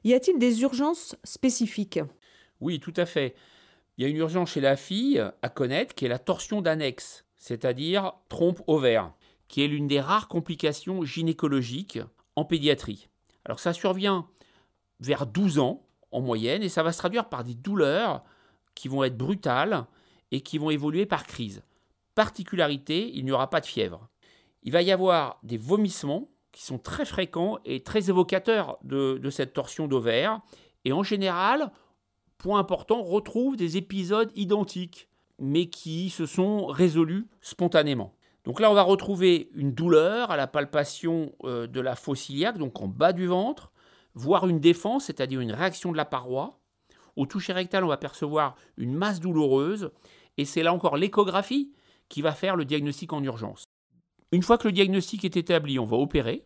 y 0.03 0.13
a-t-il 0.13 0.39
des 0.39 0.61
urgences 0.61 1.15
spécifiques? 1.23 1.99
Oui, 2.59 2.79
tout 2.79 2.93
à 2.97 3.05
fait. 3.05 3.35
Il 3.97 4.03
y 4.03 4.07
a 4.07 4.09
une 4.09 4.17
urgence 4.17 4.51
chez 4.51 4.61
la 4.61 4.75
fille 4.75 5.23
à 5.41 5.49
connaître 5.49 5.95
qui 5.95 6.05
est 6.05 6.09
la 6.09 6.19
torsion 6.19 6.61
d'annexe, 6.61 7.25
c'est-à-dire 7.37 8.13
trompe 8.27 8.61
ovaire, 8.67 9.13
qui 9.47 9.63
est 9.63 9.67
l'une 9.67 9.87
des 9.87 10.01
rares 10.01 10.27
complications 10.27 11.03
gynécologiques 11.03 11.99
en 12.35 12.43
pédiatrie. 12.43 13.07
Alors 13.45 13.59
ça 13.59 13.73
survient 13.73 14.27
vers 14.99 15.27
12 15.27 15.59
ans 15.59 15.84
en 16.15 16.21
moyenne 16.21 16.63
et 16.63 16.69
ça 16.69 16.81
va 16.81 16.93
se 16.93 16.97
traduire 16.97 17.27
par 17.27 17.43
des 17.43 17.55
douleurs 17.55 18.23
qui 18.73 18.87
vont 18.87 19.03
être 19.03 19.17
brutales 19.17 19.85
et 20.31 20.41
qui 20.41 20.57
vont 20.57 20.69
évoluer 20.69 21.05
par 21.05 21.25
crise. 21.25 21.61
Particularité, 22.15 23.11
il 23.13 23.25
n'y 23.25 23.31
aura 23.31 23.49
pas 23.49 23.59
de 23.59 23.65
fièvre. 23.65 24.07
Il 24.63 24.71
va 24.71 24.81
y 24.81 24.91
avoir 24.91 25.39
des 25.43 25.57
vomissements 25.57 26.29
qui 26.53 26.63
sont 26.63 26.79
très 26.79 27.03
fréquents 27.03 27.59
et 27.65 27.83
très 27.83 28.09
évocateurs 28.09 28.77
de, 28.83 29.29
cette 29.29 29.53
torsion 29.53 29.87
d'ovaire. 29.87 30.39
Et 30.85 30.93
en 30.93 31.03
général, 31.03 31.71
point 32.37 32.59
important, 32.59 33.03
retrouve 33.03 33.57
des 33.57 33.75
épisodes 33.75 34.31
identiques, 34.35 35.09
mais 35.37 35.65
qui 35.65 36.09
se 36.09 36.25
sont 36.25 36.65
résolus 36.67 37.27
spontanément. 37.41 38.15
Donc 38.45 38.61
là, 38.61 38.71
on 38.71 38.73
va 38.73 38.83
retrouver 38.83 39.49
une 39.53 39.73
douleur 39.73 40.31
à 40.31 40.37
la 40.37 40.47
palpation 40.47 41.33
euh, 41.43 41.67
de 41.67 41.81
la 41.81 41.95
fosse 41.95 42.31
donc 42.57 42.79
en 42.79 42.87
bas 42.87 43.11
du 43.11 43.27
ventre, 43.27 43.73
voire 44.15 44.47
une 44.47 44.59
défense, 44.59 45.05
c'est-à-dire 45.05 45.41
une 45.41 45.51
réaction 45.51 45.91
de 45.91 45.97
la 45.97 46.05
paroi. 46.05 46.59
Au 47.15 47.25
toucher 47.25 47.53
rectal, 47.53 47.83
on 47.83 47.89
va 47.89 47.97
percevoir 47.97 48.55
une 48.77 48.93
masse 48.93 49.19
douloureuse, 49.19 49.91
et 50.37 50.45
c'est 50.45 50.63
là 50.63 50.73
encore 50.73 50.97
l'échographie 50.97 51.71
qui 52.09 52.21
va 52.21 52.33
faire 52.33 52.55
le 52.55 52.65
diagnostic 52.65 53.13
en 53.13 53.23
urgence. 53.23 53.65
Une 54.31 54.41
fois 54.41 54.57
que 54.57 54.67
le 54.67 54.73
diagnostic 54.73 55.23
est 55.23 55.37
établi, 55.37 55.79
on 55.79 55.85
va 55.85 55.97
opérer, 55.97 56.45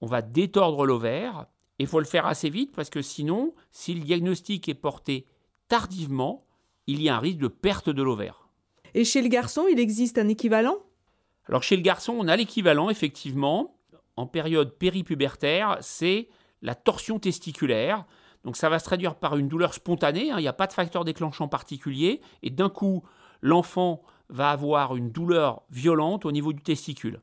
on 0.00 0.06
va 0.06 0.20
détordre 0.20 0.84
l'ovaire, 0.84 1.46
il 1.78 1.86
faut 1.86 2.00
le 2.00 2.04
faire 2.04 2.26
assez 2.26 2.50
vite 2.50 2.74
parce 2.74 2.90
que 2.90 3.02
sinon, 3.02 3.54
si 3.70 3.94
le 3.94 4.00
diagnostic 4.00 4.68
est 4.68 4.74
porté 4.74 5.26
tardivement, 5.68 6.46
il 6.86 7.00
y 7.00 7.08
a 7.08 7.16
un 7.16 7.20
risque 7.20 7.38
de 7.38 7.48
perte 7.48 7.88
de 7.88 8.02
l'ovaire. 8.02 8.48
Et 8.94 9.04
chez 9.04 9.22
le 9.22 9.28
garçon, 9.28 9.66
il 9.70 9.80
existe 9.80 10.18
un 10.18 10.28
équivalent? 10.28 10.76
Alors 11.46 11.62
chez 11.62 11.76
le 11.76 11.82
garçon, 11.82 12.14
on 12.18 12.28
a 12.28 12.36
l'équivalent, 12.36 12.90
effectivement. 12.90 13.78
En 14.16 14.26
période 14.26 14.76
péripubertaire, 14.76 15.78
c'est 15.80 16.28
la 16.62 16.74
torsion 16.74 17.18
testiculaire. 17.18 18.06
Donc 18.44 18.56
ça 18.56 18.68
va 18.68 18.78
se 18.78 18.84
traduire 18.84 19.14
par 19.16 19.36
une 19.36 19.48
douleur 19.48 19.74
spontanée, 19.74 20.30
hein. 20.30 20.36
il 20.38 20.42
n'y 20.42 20.48
a 20.48 20.52
pas 20.52 20.66
de 20.66 20.72
facteur 20.72 21.04
déclenchant 21.04 21.48
particulier, 21.48 22.20
et 22.42 22.50
d'un 22.50 22.70
coup, 22.70 23.02
l'enfant 23.40 24.02
va 24.28 24.50
avoir 24.50 24.96
une 24.96 25.10
douleur 25.10 25.62
violente 25.70 26.24
au 26.24 26.32
niveau 26.32 26.52
du 26.52 26.62
testicule. 26.62 27.20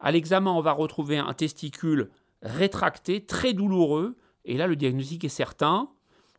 À 0.00 0.10
l'examen, 0.10 0.50
on 0.50 0.60
va 0.60 0.72
retrouver 0.72 1.18
un 1.18 1.32
testicule 1.32 2.10
rétracté, 2.42 3.24
très 3.24 3.52
douloureux. 3.52 4.16
Et 4.44 4.56
là, 4.56 4.66
le 4.66 4.74
diagnostic 4.74 5.24
est 5.24 5.28
certain. 5.28 5.90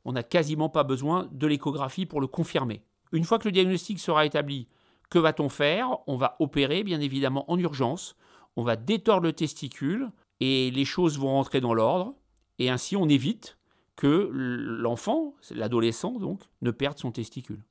On 0.03 0.11
n'a 0.11 0.23
quasiment 0.23 0.67
pas 0.67 0.83
besoin 0.83 1.29
de 1.31 1.47
l'échographie 1.47 2.05
pour 2.05 2.19
le 2.19 2.27
confirmer. 2.27 2.83
Une 3.13 3.23
fois 3.23 3.39
que 3.39 3.47
le 3.47 3.53
diagnostic 3.53 3.99
sera 3.99 4.25
établi, 4.25 4.67
que 5.09 5.19
va-t-on 5.19 5.47
faire? 5.47 5.97
On 6.07 6.17
va 6.17 6.35
opérer, 6.39 6.83
bien 6.83 6.99
évidemment, 6.99 7.49
en 7.49 7.57
urgence. 7.57 8.15
On 8.57 8.63
va 8.63 8.75
détordre 8.75 9.23
le 9.23 9.33
testicule 9.33 10.11
et 10.43 10.71
les 10.71 10.83
choses 10.83 11.17
vont 11.17 11.29
rentrer 11.29 11.62
dans 11.62 11.73
l'ordre. 11.73 12.15
Et 12.59 12.69
ainsi, 12.69 12.97
on 12.97 13.07
évite 13.07 13.57
que 13.95 14.29
l'enfant, 14.31 15.35
l'adolescent 15.51 16.12
donc, 16.12 16.41
ne 16.62 16.71
perde 16.71 17.00
son 17.00 17.12
testicule. 17.12 17.63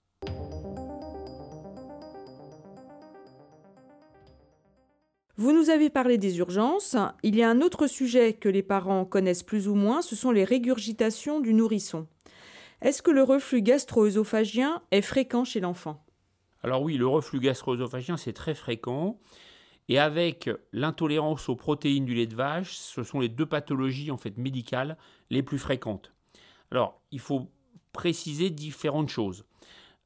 Vous 5.37 5.53
nous 5.53 5.71
avez 5.71 5.91
parlé 5.91 6.19
des 6.19 6.39
urgences. 6.39 6.97
Il 7.23 7.37
y 7.37 7.43
a 7.43 7.51
un 7.51 7.61
autre 7.61 7.87
sujet 7.87 8.33
que 8.33 8.49
les 8.49 8.63
parents 8.63 9.05
connaissent 9.05 9.43
plus 9.43 9.69
ou 9.69 9.75
moins, 9.75 10.01
ce 10.01 10.17
sont 10.17 10.31
les 10.31 10.45
régurgitations 10.45 11.41
du 11.41 11.53
nourrisson. 11.53 12.07
Est-ce 12.81 13.03
que 13.03 13.11
le 13.11 13.23
reflux 13.23 13.61
gastro-œsophagien 13.63 14.83
est 14.91 15.03
fréquent 15.03 15.45
chez 15.45 15.61
l'enfant? 15.61 16.05
Alors 16.63 16.83
oui, 16.83 16.97
le 16.97 17.07
reflux 17.07 17.41
gastro-œsophagien, 17.41 18.17
c'est 18.17 18.33
très 18.33 18.55
fréquent. 18.55 19.19
Et 19.93 19.99
avec 19.99 20.49
l'intolérance 20.73 21.51
aux 21.51 21.55
protéines 21.55 22.07
du 22.07 22.15
lait 22.15 22.27
de 22.27 22.35
vache, 22.35 22.73
ce 22.77 23.03
sont 23.03 23.21
les 23.21 23.29
deux 23.29 23.45
pathologies 23.45 24.11
en 24.11 24.17
fait 24.17 24.39
médicales 24.39 24.97
les 25.29 25.43
plus 25.43 25.59
fréquentes. 25.59 26.15
Alors, 26.71 27.03
il 27.11 27.21
faut 27.21 27.51
préciser 27.93 28.49
différentes 28.49 29.11
choses. 29.11 29.45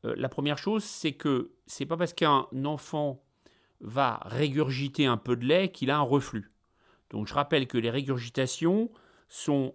Euh, 0.04 0.12
la 0.16 0.28
première 0.28 0.58
chose, 0.58 0.82
c'est 0.82 1.12
que 1.12 1.52
c'est 1.68 1.86
pas 1.86 1.96
parce 1.96 2.14
qu'un 2.14 2.48
enfant 2.64 3.22
va 3.80 4.18
régurgiter 4.24 5.06
un 5.06 5.18
peu 5.18 5.36
de 5.36 5.44
lait 5.44 5.70
qu'il 5.70 5.92
a 5.92 5.98
un 5.98 6.00
reflux. 6.00 6.50
Donc 7.10 7.28
je 7.28 7.34
rappelle 7.34 7.68
que 7.68 7.78
les 7.78 7.90
régurgitations 7.90 8.90
sont 9.28 9.72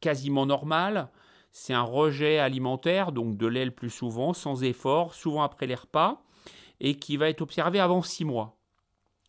quasiment 0.00 0.46
normales. 0.46 1.10
C'est 1.50 1.74
un 1.74 1.82
rejet 1.82 2.38
alimentaire, 2.38 3.10
donc 3.10 3.36
de 3.36 3.48
lait 3.48 3.64
le 3.64 3.72
plus 3.72 3.90
souvent, 3.90 4.32
sans 4.32 4.62
effort, 4.62 5.12
souvent 5.12 5.42
après 5.42 5.66
les 5.66 5.74
repas, 5.74 6.22
et 6.78 6.94
qui 6.94 7.16
va 7.16 7.28
être 7.28 7.42
observé 7.42 7.80
avant 7.80 8.00
6 8.00 8.24
mois. 8.24 8.57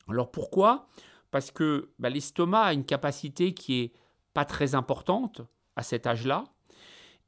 Alors 0.09 0.31
pourquoi? 0.31 0.87
Parce 1.31 1.51
que 1.51 1.91
bah, 1.99 2.09
l'estomac 2.09 2.61
a 2.61 2.73
une 2.73 2.85
capacité 2.85 3.53
qui 3.53 3.81
est 3.81 3.93
pas 4.33 4.45
très 4.45 4.75
importante 4.75 5.41
à 5.75 5.83
cet 5.83 6.07
âge-là, 6.07 6.45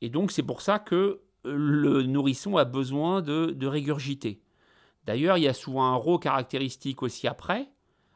et 0.02 0.10
donc 0.10 0.32
c'est 0.32 0.44
pour 0.44 0.62
ça 0.62 0.80
que 0.80 1.22
le 1.44 2.04
nourrisson 2.04 2.58
a 2.58 2.66
besoin 2.66 3.22
de 3.22 3.66
régurgiter. 3.66 4.42
D'ailleurs, 5.06 5.38
il 5.38 5.44
y 5.44 5.48
a 5.48 5.54
souvent 5.54 5.86
un 5.86 5.96
rot 5.96 6.20
caractéristique 6.20 7.02
aussi 7.02 7.28
après. 7.28 7.70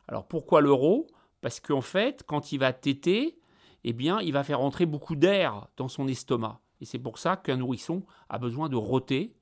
Alors 0.08 0.28
pourquoi 0.28 0.62
le 0.62 0.72
rot? 0.72 1.08
Parce 1.42 1.60
qu'en 1.60 1.82
fait, 1.82 2.24
quand 2.26 2.52
il 2.52 2.60
va 2.60 2.74
téter, 2.74 3.40
eh 3.84 3.94
bien, 3.94 4.20
il 4.22 4.34
va 4.34 4.44
faire 4.44 4.62
entrer 4.62 4.86
beaucoup 4.86 5.16
d'air 5.16 5.68
dans 5.78 5.88
son 5.88 6.08
estomac. 6.08 6.60
Et 6.82 6.86
c'est 6.86 7.00
pour 7.00 7.18
ça 7.18 7.38
qu'un 7.38 7.58
nourrisson 7.58 8.04
a 8.30 8.38
besoin 8.38 8.70
de 8.70 8.76
roter. 8.76 9.36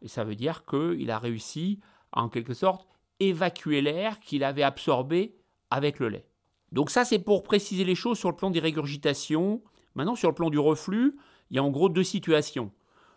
Et 0.00 0.08
ça 0.08 0.24
veut 0.24 0.36
dire 0.36 0.64
qu'il 0.64 1.10
a 1.10 1.18
réussi 1.18 1.80
à, 2.12 2.22
en 2.22 2.28
quelque 2.28 2.54
sorte, 2.54 2.87
évacuer 3.20 3.80
l'air 3.80 4.20
qu'il 4.20 4.44
avait 4.44 4.62
absorbé 4.62 5.36
avec 5.70 5.98
le 5.98 6.08
lait. 6.08 6.26
Donc 6.72 6.90
ça, 6.90 7.04
c'est 7.04 7.18
pour 7.18 7.42
préciser 7.42 7.84
les 7.84 7.94
choses 7.94 8.18
sur 8.18 8.30
le 8.30 8.36
plan 8.36 8.50
des 8.50 8.60
régurgitations. 8.60 9.62
Maintenant, 9.94 10.14
sur 10.14 10.28
le 10.28 10.34
plan 10.34 10.50
du 10.50 10.58
reflux, 10.58 11.16
il 11.50 11.56
y 11.56 11.58
a 11.58 11.64
en 11.64 11.70
gros 11.70 11.88
deux 11.88 12.04
situations. 12.04 12.72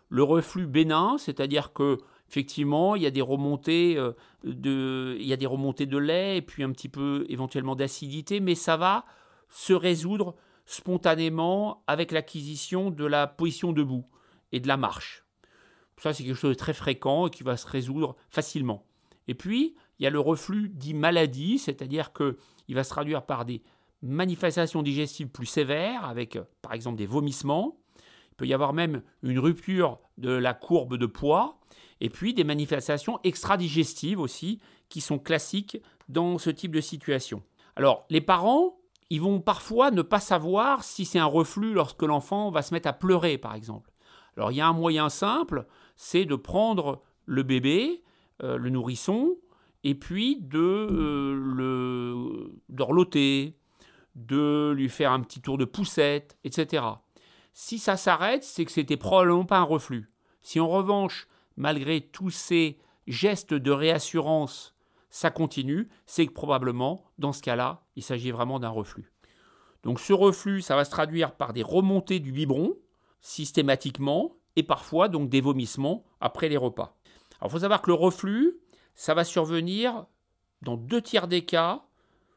Le 0.08 0.22
reflux 0.22 0.66
bénin, 0.66 1.16
c'est-à-dire 1.18 1.72
que 1.72 1.98
effectivement, 2.28 2.96
il 2.96 3.02
y 3.02 3.06
a 3.06 3.10
des 3.10 3.20
remontées 3.20 3.96
euh, 3.98 4.12
de, 4.44 5.16
il 5.20 5.26
y 5.26 5.32
a 5.32 5.36
des 5.36 5.46
remontées 5.46 5.86
de 5.86 5.98
lait 5.98 6.38
et 6.38 6.42
puis 6.42 6.62
un 6.62 6.72
petit 6.72 6.88
peu 6.88 7.26
éventuellement 7.28 7.76
d'acidité, 7.76 8.40
mais 8.40 8.54
ça 8.54 8.76
va 8.76 9.04
se 9.50 9.74
résoudre 9.74 10.34
spontanément 10.64 11.82
avec 11.86 12.10
l'acquisition 12.10 12.90
de 12.90 13.04
la 13.04 13.26
position 13.26 13.72
debout 13.72 14.06
et 14.52 14.60
de 14.60 14.68
la 14.68 14.76
marche. 14.76 15.24
Ça, 15.98 16.12
c'est 16.12 16.24
quelque 16.24 16.36
chose 16.36 16.54
de 16.54 16.58
très 16.58 16.72
fréquent 16.72 17.26
et 17.26 17.30
qui 17.30 17.42
va 17.42 17.56
se 17.56 17.66
résoudre 17.66 18.16
facilement. 18.30 18.86
Et 19.28 19.34
puis, 19.34 19.74
il 19.98 20.04
y 20.04 20.06
a 20.06 20.10
le 20.10 20.20
reflux 20.20 20.68
dit 20.68 20.94
maladie, 20.94 21.58
c'est-à-dire 21.58 22.12
que 22.12 22.36
il 22.68 22.74
va 22.74 22.84
se 22.84 22.90
traduire 22.90 23.24
par 23.24 23.44
des 23.44 23.62
manifestations 24.02 24.82
digestives 24.82 25.28
plus 25.28 25.46
sévères, 25.46 26.04
avec 26.04 26.38
par 26.60 26.72
exemple 26.72 26.98
des 26.98 27.06
vomissements. 27.06 27.78
Il 28.30 28.34
peut 28.36 28.46
y 28.46 28.54
avoir 28.54 28.72
même 28.72 29.02
une 29.22 29.38
rupture 29.38 29.98
de 30.18 30.30
la 30.30 30.54
courbe 30.54 30.96
de 30.96 31.06
poids 31.06 31.60
et 32.00 32.10
puis 32.10 32.34
des 32.34 32.42
manifestations 32.42 33.20
extra-digestives 33.22 34.18
aussi, 34.18 34.58
qui 34.88 35.00
sont 35.00 35.20
classiques 35.20 35.80
dans 36.08 36.36
ce 36.36 36.50
type 36.50 36.74
de 36.74 36.80
situation. 36.80 37.42
Alors, 37.76 38.04
les 38.10 38.20
parents, 38.20 38.80
ils 39.08 39.20
vont 39.20 39.40
parfois 39.40 39.92
ne 39.92 40.02
pas 40.02 40.18
savoir 40.18 40.82
si 40.82 41.04
c'est 41.04 41.20
un 41.20 41.26
reflux 41.26 41.72
lorsque 41.74 42.02
l'enfant 42.02 42.50
va 42.50 42.62
se 42.62 42.74
mettre 42.74 42.88
à 42.88 42.92
pleurer, 42.92 43.38
par 43.38 43.54
exemple. 43.54 43.92
Alors, 44.36 44.50
il 44.50 44.56
y 44.56 44.60
a 44.60 44.66
un 44.66 44.72
moyen 44.72 45.08
simple, 45.10 45.64
c'est 45.94 46.24
de 46.24 46.34
prendre 46.34 47.02
le 47.24 47.44
bébé, 47.44 48.02
euh, 48.42 48.56
le 48.56 48.70
nourrisson, 48.70 49.36
et 49.84 49.94
puis 49.94 50.38
de 50.40 50.58
euh, 50.58 51.34
le 51.34 52.54
d'orloter, 52.68 53.56
de 54.14 54.72
lui 54.76 54.88
faire 54.88 55.12
un 55.12 55.20
petit 55.20 55.40
tour 55.40 55.58
de 55.58 55.64
poussette, 55.64 56.36
etc. 56.44 56.84
Si 57.54 57.78
ça 57.78 57.96
s'arrête, 57.96 58.44
c'est 58.44 58.64
que 58.64 58.72
c'était 58.72 58.96
probablement 58.96 59.44
pas 59.44 59.58
un 59.58 59.64
reflux. 59.64 60.10
Si 60.42 60.60
en 60.60 60.68
revanche 60.68 61.28
malgré 61.56 62.00
tous 62.00 62.30
ces 62.30 62.78
gestes 63.06 63.54
de 63.54 63.70
réassurance, 63.70 64.74
ça 65.10 65.30
continue, 65.30 65.88
c'est 66.06 66.26
que 66.26 66.32
probablement, 66.32 67.04
dans 67.18 67.32
ce 67.32 67.42
cas-là, 67.42 67.84
il 67.96 68.02
s'agit 68.02 68.30
vraiment 68.30 68.58
d'un 68.58 68.70
reflux. 68.70 69.12
Donc 69.82 70.00
ce 70.00 70.12
reflux, 70.12 70.62
ça 70.62 70.76
va 70.76 70.84
se 70.84 70.90
traduire 70.90 71.34
par 71.34 71.52
des 71.52 71.62
remontées 71.62 72.20
du 72.20 72.32
biberon, 72.32 72.76
systématiquement, 73.20 74.36
et 74.56 74.62
parfois 74.62 75.08
donc 75.08 75.28
des 75.28 75.40
vomissements 75.40 76.04
après 76.20 76.48
les 76.48 76.56
repas. 76.56 76.96
Il 77.44 77.50
faut 77.50 77.58
savoir 77.58 77.82
que 77.82 77.90
le 77.90 77.94
reflux, 77.94 78.58
ça 78.94 79.14
va 79.14 79.24
survenir 79.24 80.06
dans 80.62 80.76
deux 80.76 81.02
tiers 81.02 81.28
des 81.28 81.44
cas 81.44 81.82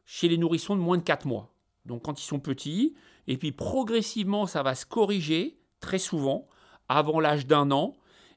chez 0.06 0.28
les 0.28 0.38
nourrissons 0.38 0.76
de 0.76 0.82
moins 0.82 0.98
de 0.98 1.04
4 1.04 1.26
mois. 1.28 1.54
Donc 1.86 2.04
quand 2.04 2.20
ils 2.20 2.26
sont 2.26 2.40
petits, 2.40 2.96
et 3.28 3.38
puis 3.38 3.52
progressivement 3.52 4.48
ça 4.48 4.64
va 4.64 4.76
se 4.76 4.86
corriger 4.86 5.60
très 5.80 6.00
souvent 6.00 6.48
avant 6.90 7.20
l'âge 7.20 7.46
d'un 7.46 7.72
an, 7.72 7.96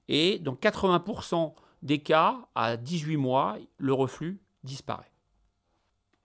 et 0.08 0.38
dans 0.38 0.54
80% 0.54 1.54
des 1.82 1.98
cas, 1.98 2.48
à 2.54 2.76
18 2.76 3.16
mois, 3.16 3.56
le 3.76 3.92
reflux 3.92 4.40
disparaît. 4.64 5.12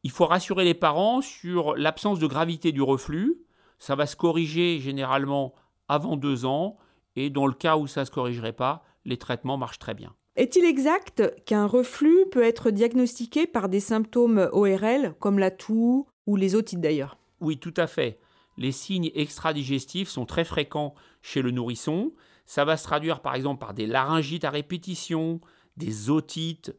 Il 0.03 0.11
faut 0.11 0.25
rassurer 0.25 0.65
les 0.65 0.73
parents 0.73 1.21
sur 1.21 1.75
l'absence 1.75 2.19
de 2.19 2.27
gravité 2.27 2.71
du 2.71 2.81
reflux. 2.81 3.37
Ça 3.79 3.95
va 3.95 4.05
se 4.05 4.15
corriger 4.15 4.79
généralement 4.79 5.53
avant 5.87 6.17
deux 6.17 6.45
ans, 6.45 6.77
et 7.15 7.29
dans 7.29 7.45
le 7.45 7.53
cas 7.53 7.77
où 7.77 7.87
ça 7.87 8.01
ne 8.01 8.05
se 8.05 8.11
corrigerait 8.11 8.53
pas, 8.53 8.83
les 9.05 9.17
traitements 9.17 9.57
marchent 9.57 9.79
très 9.79 9.93
bien. 9.93 10.15
Est-il 10.35 10.65
exact 10.65 11.31
qu'un 11.45 11.67
reflux 11.67 12.25
peut 12.31 12.41
être 12.41 12.71
diagnostiqué 12.71 13.45
par 13.45 13.69
des 13.69 13.79
symptômes 13.79 14.49
ORL 14.51 15.13
comme 15.19 15.37
la 15.37 15.51
toux, 15.51 16.07
ou 16.25 16.35
les 16.35 16.55
otites 16.55 16.81
d'ailleurs? 16.81 17.17
Oui, 17.39 17.57
tout 17.57 17.73
à 17.77 17.85
fait. 17.85 18.19
Les 18.57 18.71
signes 18.71 19.11
extradigestifs 19.13 20.09
sont 20.09 20.25
très 20.25 20.43
fréquents 20.43 20.95
chez 21.21 21.41
le 21.41 21.51
nourrisson. 21.51 22.13
Ça 22.45 22.65
va 22.65 22.77
se 22.77 22.83
traduire 22.83 23.21
par 23.21 23.35
exemple 23.35 23.59
par 23.59 23.73
des 23.73 23.85
laryngites 23.85 24.43
à 24.43 24.49
répétition, 24.49 25.39
des 25.77 26.09
otites, 26.09 26.75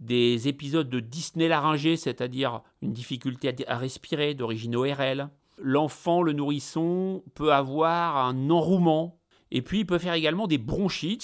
des 0.00 0.48
épisodes 0.48 0.88
de 0.88 1.00
dyspnée 1.00 1.48
laryngée, 1.48 1.96
c'est-à-dire 1.96 2.62
une 2.82 2.92
difficulté 2.92 3.54
à 3.66 3.76
respirer 3.76 4.34
d'origine 4.34 4.76
ORL. 4.76 5.28
L'enfant, 5.58 6.22
le 6.22 6.32
nourrisson, 6.32 7.22
peut 7.34 7.52
avoir 7.52 8.16
un 8.18 8.50
enrouement. 8.50 9.18
Et 9.50 9.62
puis, 9.62 9.80
il 9.80 9.86
peut 9.86 9.98
faire 9.98 10.14
également 10.14 10.46
des 10.46 10.58
bronchites. 10.58 11.22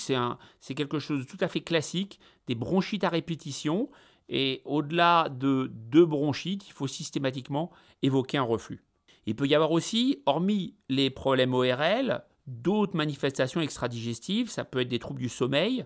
C'est 0.60 0.74
quelque 0.74 0.98
chose 0.98 1.20
de 1.20 1.30
tout 1.30 1.38
à 1.40 1.48
fait 1.48 1.60
classique, 1.60 2.20
des 2.46 2.54
bronchites 2.54 3.04
à 3.04 3.08
répétition. 3.08 3.90
Et 4.28 4.62
au-delà 4.64 5.28
de 5.28 5.70
deux 5.72 6.06
bronchites, 6.06 6.66
il 6.68 6.72
faut 6.72 6.86
systématiquement 6.86 7.70
évoquer 8.02 8.38
un 8.38 8.42
reflux. 8.42 8.82
Il 9.26 9.36
peut 9.36 9.46
y 9.46 9.54
avoir 9.54 9.72
aussi, 9.72 10.22
hormis 10.26 10.74
les 10.88 11.10
problèmes 11.10 11.54
ORL, 11.54 12.22
d'autres 12.46 12.96
manifestations 12.96 13.60
extradigestives. 13.60 14.50
Ça 14.50 14.64
peut 14.64 14.80
être 14.80 14.88
des 14.88 14.98
troubles 14.98 15.20
du 15.20 15.28
sommeil. 15.28 15.84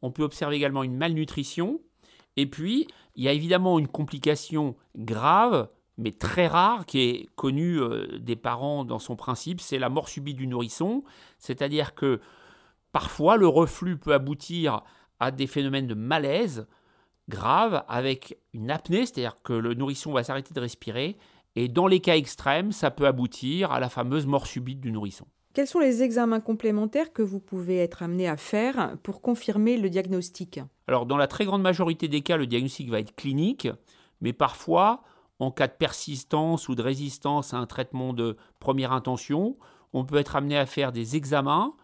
On 0.00 0.10
peut 0.10 0.22
observer 0.22 0.56
également 0.56 0.84
une 0.84 0.96
malnutrition. 0.96 1.80
Et 2.36 2.46
puis, 2.46 2.86
il 3.16 3.24
y 3.24 3.28
a 3.28 3.32
évidemment 3.32 3.78
une 3.78 3.88
complication 3.88 4.76
grave, 4.96 5.68
mais 5.98 6.12
très 6.12 6.46
rare, 6.46 6.86
qui 6.86 7.00
est 7.00 7.26
connue 7.34 7.80
euh, 7.80 8.18
des 8.18 8.36
parents 8.36 8.84
dans 8.84 9.00
son 9.00 9.16
principe, 9.16 9.60
c'est 9.60 9.78
la 9.78 9.88
mort 9.88 10.08
subite 10.08 10.36
du 10.36 10.46
nourrisson. 10.46 11.02
C'est-à-dire 11.38 11.94
que 11.94 12.20
parfois, 12.92 13.36
le 13.36 13.48
reflux 13.48 13.98
peut 13.98 14.14
aboutir 14.14 14.84
à 15.18 15.32
des 15.32 15.48
phénomènes 15.48 15.88
de 15.88 15.94
malaise 15.94 16.66
grave 17.28 17.84
avec 17.88 18.38
une 18.54 18.70
apnée, 18.70 19.04
c'est-à-dire 19.04 19.42
que 19.42 19.52
le 19.52 19.74
nourrisson 19.74 20.12
va 20.12 20.22
s'arrêter 20.22 20.54
de 20.54 20.60
respirer. 20.60 21.18
Et 21.56 21.68
dans 21.68 21.88
les 21.88 22.00
cas 22.00 22.16
extrêmes, 22.16 22.70
ça 22.70 22.92
peut 22.92 23.06
aboutir 23.06 23.72
à 23.72 23.80
la 23.80 23.88
fameuse 23.88 24.26
mort 24.26 24.46
subite 24.46 24.80
du 24.80 24.92
nourrisson. 24.92 25.26
Quels 25.54 25.66
sont 25.66 25.80
les 25.80 26.04
examens 26.04 26.40
complémentaires 26.40 27.12
que 27.12 27.22
vous 27.22 27.40
pouvez 27.40 27.78
être 27.78 28.04
amené 28.04 28.28
à 28.28 28.36
faire 28.36 28.96
pour 29.02 29.20
confirmer 29.20 29.76
le 29.76 29.90
diagnostic? 29.90 30.60
Alors, 30.86 31.06
dans 31.06 31.16
la 31.16 31.26
très 31.26 31.44
grande 31.44 31.62
majorité 31.62 32.06
des 32.06 32.20
cas, 32.20 32.36
le 32.36 32.46
diagnostic 32.46 32.88
va 32.88 33.00
être 33.00 33.16
clinique, 33.16 33.66
mais 34.20 34.32
parfois, 34.32 35.02
en 35.38 35.50
cas 35.50 35.68
de 35.68 35.72
persistance 35.72 36.68
ou 36.68 36.74
de 36.74 36.82
résistance 36.82 37.54
à 37.54 37.58
un 37.58 37.66
traitement 37.66 38.12
de 38.12 38.36
première 38.58 38.92
intention, 38.92 39.56
on 39.92 40.04
peut 40.04 40.16
être 40.16 40.36
amené 40.36 40.58
à 40.58 40.66
faire 40.66 40.92
des 40.92 41.16
examens. 41.16 41.74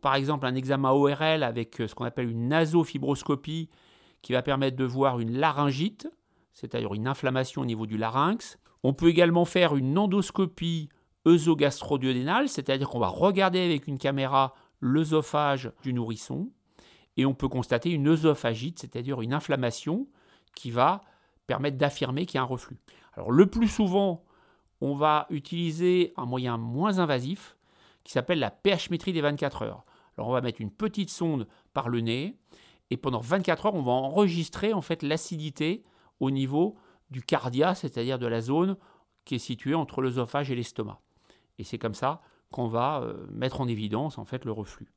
Par 0.00 0.16
exemple, 0.16 0.46
un 0.46 0.54
examen 0.54 0.90
ORL 0.90 1.42
avec 1.42 1.76
ce 1.76 1.94
qu'on 1.94 2.04
appelle 2.04 2.28
une 2.28 2.48
nasofibroscopie 2.48 3.70
qui 4.22 4.32
va 4.32 4.42
permettre 4.42 4.76
de 4.76 4.84
voir 4.84 5.20
une 5.20 5.38
laryngite, 5.38 6.08
c'est-à-dire 6.52 6.94
une 6.94 7.06
inflammation 7.06 7.62
au 7.62 7.66
niveau 7.66 7.86
du 7.86 7.96
larynx. 7.96 8.58
On 8.82 8.92
peut 8.92 9.08
également 9.08 9.44
faire 9.44 9.76
une 9.76 9.96
endoscopie 9.96 10.88
œsogastro-duodénale, 11.26 12.48
c'est-à-dire 12.48 12.88
qu'on 12.88 12.98
va 12.98 13.08
regarder 13.08 13.60
avec 13.60 13.86
une 13.86 13.98
caméra 13.98 14.54
l'œsophage 14.80 15.72
du 15.82 15.92
nourrisson 15.92 16.50
et 17.16 17.24
on 17.24 17.34
peut 17.34 17.48
constater 17.48 17.90
une 17.90 18.08
œsophagite, 18.08 18.80
c'est-à-dire 18.80 19.22
une 19.22 19.32
inflammation 19.32 20.06
qui 20.54 20.70
va 20.70 21.02
permettre 21.46 21.76
d'affirmer 21.76 22.26
qu'il 22.26 22.36
y 22.36 22.38
a 22.38 22.42
un 22.42 22.46
reflux. 22.46 22.78
Alors 23.14 23.30
le 23.30 23.46
plus 23.46 23.68
souvent, 23.68 24.24
on 24.80 24.94
va 24.94 25.26
utiliser 25.30 26.12
un 26.16 26.26
moyen 26.26 26.56
moins 26.56 26.98
invasif 26.98 27.56
qui 28.04 28.12
s'appelle 28.12 28.38
la 28.38 28.50
pH-métrie 28.50 29.12
des 29.12 29.20
24 29.20 29.62
heures. 29.62 29.84
Alors 30.16 30.28
on 30.28 30.32
va 30.32 30.40
mettre 30.40 30.60
une 30.60 30.70
petite 30.70 31.10
sonde 31.10 31.46
par 31.72 31.88
le 31.88 32.00
nez 32.00 32.36
et 32.90 32.96
pendant 32.96 33.20
24 33.20 33.66
heures, 33.66 33.74
on 33.74 33.82
va 33.82 33.92
enregistrer 33.92 34.72
en 34.72 34.80
fait 34.80 35.02
l'acidité 35.02 35.84
au 36.20 36.30
niveau 36.30 36.76
du 37.10 37.22
cardia, 37.22 37.74
c'est-à-dire 37.74 38.18
de 38.18 38.26
la 38.26 38.40
zone 38.40 38.76
qui 39.24 39.34
est 39.34 39.40
située 39.40 39.74
entre 39.74 40.02
l'œsophage 40.02 40.50
et 40.50 40.54
l'estomac. 40.54 41.00
Et 41.58 41.64
c'est 41.64 41.78
comme 41.78 41.94
ça 41.94 42.20
qu'on 42.50 42.68
va 42.68 43.00
euh, 43.02 43.26
mettre 43.30 43.60
en 43.60 43.68
évidence 43.68 44.18
en 44.18 44.24
fait 44.24 44.44
le 44.44 44.52
reflux. 44.52 44.92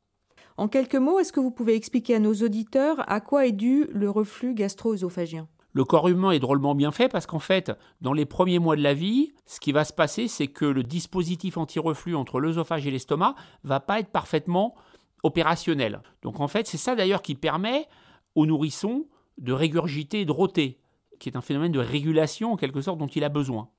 En 0.58 0.68
quelques 0.68 0.96
mots, 0.96 1.20
est-ce 1.20 1.34
que 1.34 1.40
vous 1.40 1.52
pouvez 1.52 1.76
expliquer 1.76 2.16
à 2.16 2.20
nos 2.20 2.34
auditeurs 2.34 3.10
à 3.12 3.22
quoi 3.22 3.48
est 3.48 3.54
dû 3.54 3.88
le 3.92 4.10
reflux 4.10 4.54
gastro-œsophagien? 4.54 5.48
Le 5.72 5.84
corps 5.84 6.08
humain 6.08 6.32
est 6.32 6.40
drôlement 6.40 6.76
bien 6.76 6.92
fait 6.92 7.10
parce 7.10 7.28
qu'en 7.28 7.40
fait, 7.40 7.72
dans 8.02 8.14
les 8.14 8.26
premiers 8.26 8.60
mois 8.60 8.76
de 8.76 8.82
la 8.82 8.94
vie, 8.94 9.34
ce 9.46 9.60
qui 9.60 9.72
va 9.72 9.86
se 9.86 9.94
passer, 9.94 10.28
c'est 10.28 10.48
que 10.48 10.66
le 10.66 10.84
dispositif 10.84 11.58
anti-reflux 11.58 12.16
entre 12.16 12.40
l'œsophage 12.40 12.88
et 12.88 12.92
l'estomac 12.92 13.36
va 13.64 13.80
pas 13.80 14.00
être 14.00 14.10
parfaitement 14.10 14.76
opérationnel. 15.24 16.02
Donc 16.22 16.40
en 16.40 16.48
fait, 16.48 16.68
c'est 16.68 16.78
ça 16.78 16.96
d'ailleurs 16.96 17.22
qui 17.22 17.36
permet 17.36 17.88
au 18.36 18.46
nourrisson 18.46 19.08
de 19.38 19.54
régurgiter 19.54 20.22
et 20.22 20.26
de 20.26 20.32
rôter, 20.32 20.80
qui 21.20 21.30
est 21.30 21.38
un 21.38 21.42
phénomène 21.42 21.72
de 21.72 21.80
régulation 21.80 22.54
en 22.54 22.58
quelque 22.58 22.82
sorte 22.82 22.98
dont 22.98 23.08
il 23.08 23.24
a 23.24 23.30
besoin. 23.30 23.70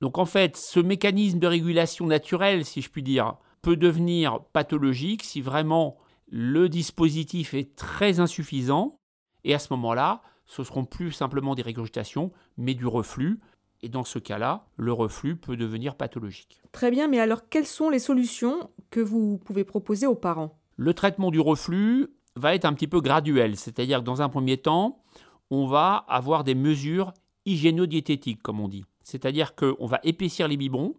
Donc 0.00 0.18
en 0.18 0.26
fait, 0.26 0.56
ce 0.56 0.80
mécanisme 0.80 1.38
de 1.38 1.46
régulation 1.46 2.06
naturelle, 2.06 2.64
si 2.64 2.82
je 2.82 2.90
puis 2.90 3.02
dire, 3.02 3.36
peut 3.62 3.76
devenir 3.76 4.40
pathologique 4.52 5.22
si 5.22 5.40
vraiment 5.40 5.96
le 6.28 6.68
dispositif 6.68 7.54
est 7.54 7.76
très 7.76 8.18
insuffisant. 8.18 8.96
Et 9.44 9.54
à 9.54 9.58
ce 9.58 9.68
moment-là, 9.72 10.22
ce 10.52 10.64
seront 10.64 10.84
plus 10.84 11.12
simplement 11.12 11.54
des 11.54 11.62
régurgitations, 11.62 12.30
mais 12.58 12.74
du 12.74 12.86
reflux. 12.86 13.40
Et 13.80 13.88
dans 13.88 14.04
ce 14.04 14.18
cas-là, 14.18 14.66
le 14.76 14.92
reflux 14.92 15.34
peut 15.34 15.56
devenir 15.56 15.96
pathologique. 15.96 16.60
Très 16.72 16.90
bien, 16.90 17.08
mais 17.08 17.18
alors 17.20 17.48
quelles 17.48 17.66
sont 17.66 17.88
les 17.88 17.98
solutions 17.98 18.68
que 18.90 19.00
vous 19.00 19.38
pouvez 19.38 19.64
proposer 19.64 20.06
aux 20.06 20.14
parents? 20.14 20.60
Le 20.76 20.92
traitement 20.92 21.30
du 21.30 21.40
reflux 21.40 22.08
va 22.36 22.54
être 22.54 22.66
un 22.66 22.74
petit 22.74 22.86
peu 22.86 23.00
graduel, 23.00 23.56
c'est-à-dire 23.56 24.00
que 24.00 24.04
dans 24.04 24.20
un 24.20 24.28
premier 24.28 24.58
temps, 24.58 25.02
on 25.50 25.66
va 25.66 26.04
avoir 26.06 26.44
des 26.44 26.54
mesures 26.54 27.14
hygiéno-diététiques, 27.46 28.42
comme 28.42 28.60
on 28.60 28.68
dit. 28.68 28.84
C'est-à-dire 29.04 29.54
qu'on 29.54 29.86
va 29.86 30.00
épaissir 30.04 30.48
les 30.48 30.58
biberons 30.58 30.94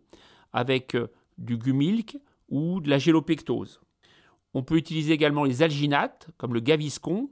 avec 0.52 0.96
euh, 0.96 1.12
du 1.38 1.58
gumilk 1.58 2.18
ou 2.50 2.82
de 2.82 2.90
la 2.90 2.98
gélopectose. 2.98 3.82
On 4.56 4.64
peut 4.64 4.78
utiliser 4.78 5.14
également 5.14 5.44
les 5.44 5.62
alginates, 5.62 6.30
comme 6.38 6.56
le 6.56 6.60
gaviscon. 6.60 7.30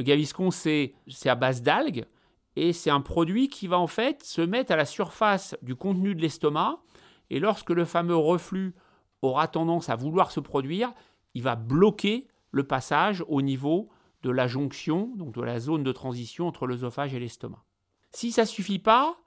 Le 0.00 0.04
gaviscon, 0.04 0.50
c'est 0.50 0.94
à 1.26 1.34
base 1.34 1.60
d'algues, 1.60 2.06
et 2.56 2.72
c'est 2.72 2.88
un 2.88 3.02
produit 3.02 3.50
qui 3.50 3.66
va 3.66 3.78
en 3.78 3.86
fait 3.86 4.24
se 4.24 4.40
mettre 4.40 4.72
à 4.72 4.76
la 4.76 4.86
surface 4.86 5.54
du 5.60 5.76
contenu 5.76 6.14
de 6.14 6.22
l'estomac, 6.22 6.80
et 7.28 7.38
lorsque 7.38 7.68
le 7.68 7.84
fameux 7.84 8.16
reflux 8.16 8.74
aura 9.20 9.46
tendance 9.46 9.90
à 9.90 9.96
vouloir 9.96 10.30
se 10.30 10.40
produire, 10.40 10.94
il 11.34 11.42
va 11.42 11.54
bloquer 11.54 12.28
le 12.50 12.64
passage 12.64 13.22
au 13.28 13.42
niveau 13.42 13.90
de 14.22 14.30
la 14.30 14.46
jonction, 14.46 15.12
donc 15.16 15.34
de 15.34 15.42
la 15.42 15.60
zone 15.60 15.82
de 15.82 15.92
transition 15.92 16.46
entre 16.46 16.66
l'œsophage 16.66 17.12
et 17.12 17.20
l'estomac. 17.20 17.62
Si 18.10 18.32
ça 18.32 18.44
ne 18.44 18.46
suffit 18.46 18.78
pas, 18.78 19.18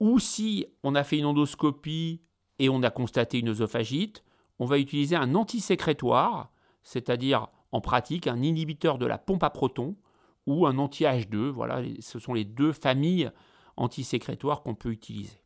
ou 0.00 0.18
si 0.18 0.66
on 0.82 0.96
a 0.96 1.02
fait 1.02 1.16
une 1.16 1.24
endoscopie 1.24 2.20
et 2.58 2.68
on 2.68 2.82
a 2.82 2.90
constaté 2.90 3.38
une 3.38 3.48
œsophagite, 3.48 4.22
on 4.58 4.66
va 4.66 4.78
utiliser 4.78 5.16
un 5.16 5.34
antisécrétoire, 5.34 6.52
c'est-à-dire 6.82 7.46
en 7.72 7.80
pratique 7.80 8.26
un 8.26 8.42
inhibiteur 8.42 8.98
de 8.98 9.06
la 9.06 9.16
pompe 9.16 9.44
à 9.44 9.48
protons 9.48 9.96
ou 10.50 10.66
un 10.66 10.78
anti-H2. 10.78 11.50
Voilà, 11.50 11.82
ce 12.00 12.18
sont 12.18 12.34
les 12.34 12.44
deux 12.44 12.72
familles 12.72 13.30
antisécrétoires 13.76 14.62
qu'on 14.62 14.74
peut 14.74 14.90
utiliser. 14.90 15.40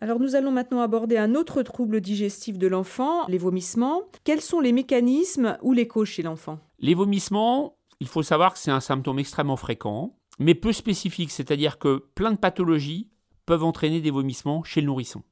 Alors 0.00 0.20
nous 0.20 0.34
allons 0.34 0.52
maintenant 0.52 0.82
aborder 0.82 1.16
un 1.16 1.34
autre 1.34 1.62
trouble 1.62 2.00
digestif 2.00 2.58
de 2.58 2.66
l'enfant, 2.66 3.26
les 3.28 3.38
vomissements. 3.38 4.02
Quels 4.24 4.42
sont 4.42 4.60
les 4.60 4.72
mécanismes 4.72 5.56
ou 5.62 5.72
les 5.72 5.88
causes 5.88 6.08
chez 6.08 6.22
l'enfant? 6.22 6.58
Les 6.78 6.94
vomissements, 6.94 7.76
il 8.00 8.06
faut 8.06 8.22
savoir 8.22 8.52
que 8.52 8.58
c'est 8.58 8.70
un 8.70 8.80
symptôme 8.80 9.18
extrêmement 9.18 9.56
fréquent, 9.56 10.14
mais 10.38 10.54
peu 10.54 10.72
spécifique, 10.72 11.30
c'est-à-dire 11.30 11.78
que 11.78 12.04
plein 12.14 12.32
de 12.32 12.36
pathologies 12.36 13.10
peuvent 13.46 13.64
entraîner 13.64 14.00
des 14.00 14.10
vomissements 14.10 14.62
chez 14.64 14.80
le 14.80 14.86
nourrisson. 14.86 15.22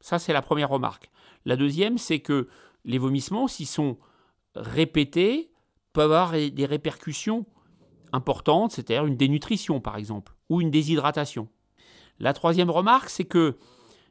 Ça, 0.00 0.18
c'est 0.18 0.32
la 0.32 0.42
première 0.42 0.70
remarque. 0.70 1.10
La 1.44 1.56
deuxième, 1.56 1.98
c'est 1.98 2.20
que 2.20 2.48
les 2.86 2.98
vomissements, 2.98 3.48
s'ils 3.48 3.66
sont 3.66 3.98
répétés, 4.54 5.50
peuvent 5.92 6.12
avoir 6.12 6.32
des 6.32 6.66
répercussions 6.66 7.44
importantes, 8.12 8.72
c'est-à-dire 8.72 9.04
une 9.04 9.16
dénutrition, 9.16 9.80
par 9.80 9.96
exemple, 9.96 10.34
ou 10.48 10.60
une 10.60 10.70
déshydratation. 10.70 11.48
La 12.18 12.32
troisième 12.32 12.70
remarque, 12.70 13.10
c'est 13.10 13.24
que 13.24 13.58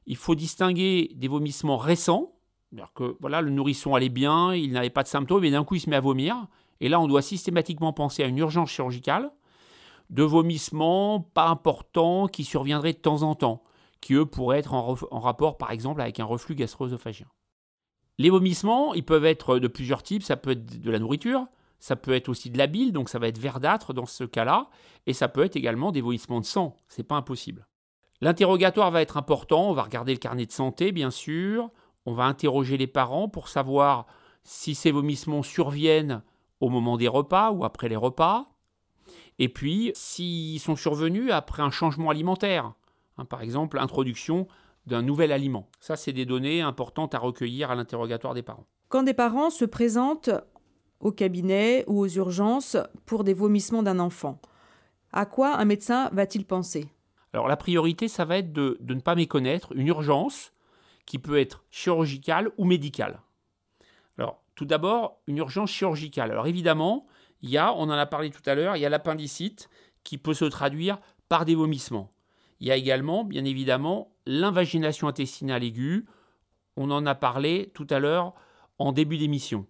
il 0.05 0.17
faut 0.17 0.35
distinguer 0.35 1.11
des 1.15 1.27
vomissements 1.27 1.77
récents, 1.77 2.33
c'est-à-dire 2.69 2.91
que 2.93 3.17
voilà, 3.21 3.41
le 3.41 3.49
nourrisson 3.49 3.95
allait 3.95 4.09
bien, 4.09 4.53
il 4.53 4.71
n'avait 4.71 4.91
pas 4.91 5.01
de 5.01 5.07
symptômes, 5.07 5.43
et 5.43 5.51
d'un 5.51 5.63
coup 5.63 5.75
il 5.75 5.79
se 5.79 5.89
met 5.89 5.95
à 5.95 6.01
vomir, 6.01 6.47
et 6.81 6.89
là, 6.89 6.99
on 6.99 7.07
doit 7.07 7.21
systématiquement 7.21 7.93
penser 7.93 8.23
à 8.23 8.27
une 8.27 8.38
urgence 8.38 8.69
chirurgicale, 8.69 9.31
de 10.09 10.23
vomissements 10.23 11.19
pas 11.19 11.47
importants 11.47 12.27
qui 12.27 12.43
surviendraient 12.43 12.93
de 12.93 12.99
temps 12.99 13.23
en 13.23 13.33
temps, 13.33 13.63
qui 14.01 14.13
eux 14.13 14.25
pourraient 14.25 14.59
être 14.59 14.73
en, 14.73 15.19
rapport 15.19 15.57
par 15.57 15.71
exemple 15.71 16.01
avec 16.01 16.19
un 16.19 16.25
reflux 16.25 16.53
gastro-œsophagien. 16.53 17.27
Les 18.17 18.30
vomissements, 18.30 18.93
ils 18.93 19.04
peuvent 19.04 19.25
être 19.25 19.60
de 19.60 19.67
plusieurs 19.67 20.04
types, 20.04 20.23
ça 20.23 20.38
peut 20.38 20.51
être 20.51 20.82
de 20.82 20.91
la 20.91 20.99
nourriture, 20.99 21.47
ça 21.80 21.95
peut 21.95 22.13
être 22.13 22.30
aussi 22.30 22.49
de 22.49 22.58
la 22.58 22.67
bile, 22.67 22.93
donc 22.93 23.10
ça 23.10 23.19
va 23.19 23.28
être 23.28 23.38
verdâtre 23.38 23.93
dans 23.93 24.06
ce 24.06 24.23
cas-là, 24.23 24.69
et 25.06 25.13
ça 25.13 25.28
peut 25.28 25.43
être 25.43 25.56
également 25.56 25.91
des 25.91 26.01
vomissements 26.01 26.39
de 26.39 26.45
sang, 26.45 26.78
c'est 26.88 27.04
pas 27.04 27.15
impossible. 27.15 27.67
L'interrogatoire 28.21 28.91
va 28.91 29.01
être 29.01 29.17
important, 29.17 29.69
on 29.69 29.73
va 29.73 29.84
regarder 29.84 30.13
le 30.13 30.19
carnet 30.19 30.45
de 30.45 30.51
santé 30.51 30.91
bien 30.91 31.12
sûr, 31.12 31.69
on 32.06 32.13
va 32.13 32.25
interroger 32.25 32.78
les 32.78 32.88
parents 32.88 33.28
pour 33.28 33.49
savoir 33.49 34.06
si 34.43 34.75
ces 34.75 34.91
vomissements 34.91 35.43
surviennent 35.43 36.23
au 36.62 36.69
moment 36.69 36.97
des 36.97 37.08
repas 37.08 37.51
ou 37.51 37.65
après 37.65 37.89
les 37.89 37.95
repas. 37.95 38.51
Et 39.38 39.49
puis, 39.49 39.91
s'ils 39.95 40.60
sont 40.60 40.75
survenus 40.75 41.32
après 41.32 41.62
un 41.62 41.71
changement 41.71 42.10
alimentaire, 42.10 42.73
hein, 43.17 43.25
par 43.25 43.41
exemple 43.41 43.78
l'introduction 43.78 44.47
d'un 44.86 45.02
nouvel 45.02 45.32
aliment. 45.32 45.69
Ça, 45.80 45.95
c'est 45.95 46.13
des 46.13 46.26
données 46.26 46.62
importantes 46.62 47.15
à 47.15 47.19
recueillir 47.19 47.71
à 47.71 47.76
l'interrogatoire 47.76 48.34
des 48.34 48.43
parents. 48.43 48.67
Quand 48.89 49.04
des 49.04 49.13
parents 49.13 49.50
se 49.50 49.65
présentent 49.65 50.30
au 51.00 51.12
cabinet 51.12 51.84
ou 51.88 52.00
aux 52.00 52.08
urgences 52.08 52.78
pour 53.06 53.24
des 53.24 53.34
vomissements 53.34 53.84
d'un 53.84 54.00
enfant, 54.00 54.39
à 55.12 55.26
quoi 55.26 55.56
un 55.56 55.65
médecin 55.65 56.10
va-t-il 56.13 56.45
penser? 56.45 56.88
Alors 57.34 57.48
la 57.48 57.58
priorité, 57.58 58.08
ça 58.08 58.26
va 58.26 58.38
être 58.38 58.54
de, 58.54 58.78
de 58.80 58.93
ne 58.93 59.02
pas 59.02 59.15
méconnaître 59.15 59.74
une 59.76 59.88
urgence 59.88 60.54
qui 61.06 61.19
peut 61.19 61.38
être 61.38 61.63
chirurgicale 61.69 62.52
ou 62.58 62.65
médicale. 62.65 63.21
Alors 64.17 64.41
tout 64.56 64.65
d'abord, 64.65 65.19
une 65.28 65.38
urgence 65.38 65.69
chirurgicale. 65.69 66.32
Alors 66.32 66.48
évidemment, 66.48 67.06
il 67.41 67.50
y 67.50 67.58
a, 67.58 67.74
on 67.74 67.84
en 67.84 67.91
a 67.91 68.06
parlé 68.06 68.30
tout 68.30 68.41
à 68.45 68.56
l'heure, 68.56 68.78
il 68.78 68.82
y 68.82 68.86
a 68.86 68.89
l'appendicite 68.89 69.69
qui 70.04 70.17
peut 70.17 70.34
se 70.34 70.45
traduire 70.45 71.00
par 71.28 71.45
des 71.45 71.56
vomissements. 71.56 72.12
Il 72.60 72.68
y 72.68 72.72
a 72.72 72.76
également, 72.76 73.24
bien 73.24 73.46
évidemment, 73.46 74.12
l'invagination 74.26 75.08
intestinale 75.08 75.63
aiguë. 75.63 76.06
On 76.78 76.91
en 76.91 77.06
a 77.06 77.15
parlé 77.15 77.72
tout 77.74 77.88
à 77.89 78.00
l'heure 78.00 78.34
en 78.80 78.91
début 78.91 79.18
d'émission. 79.18 79.65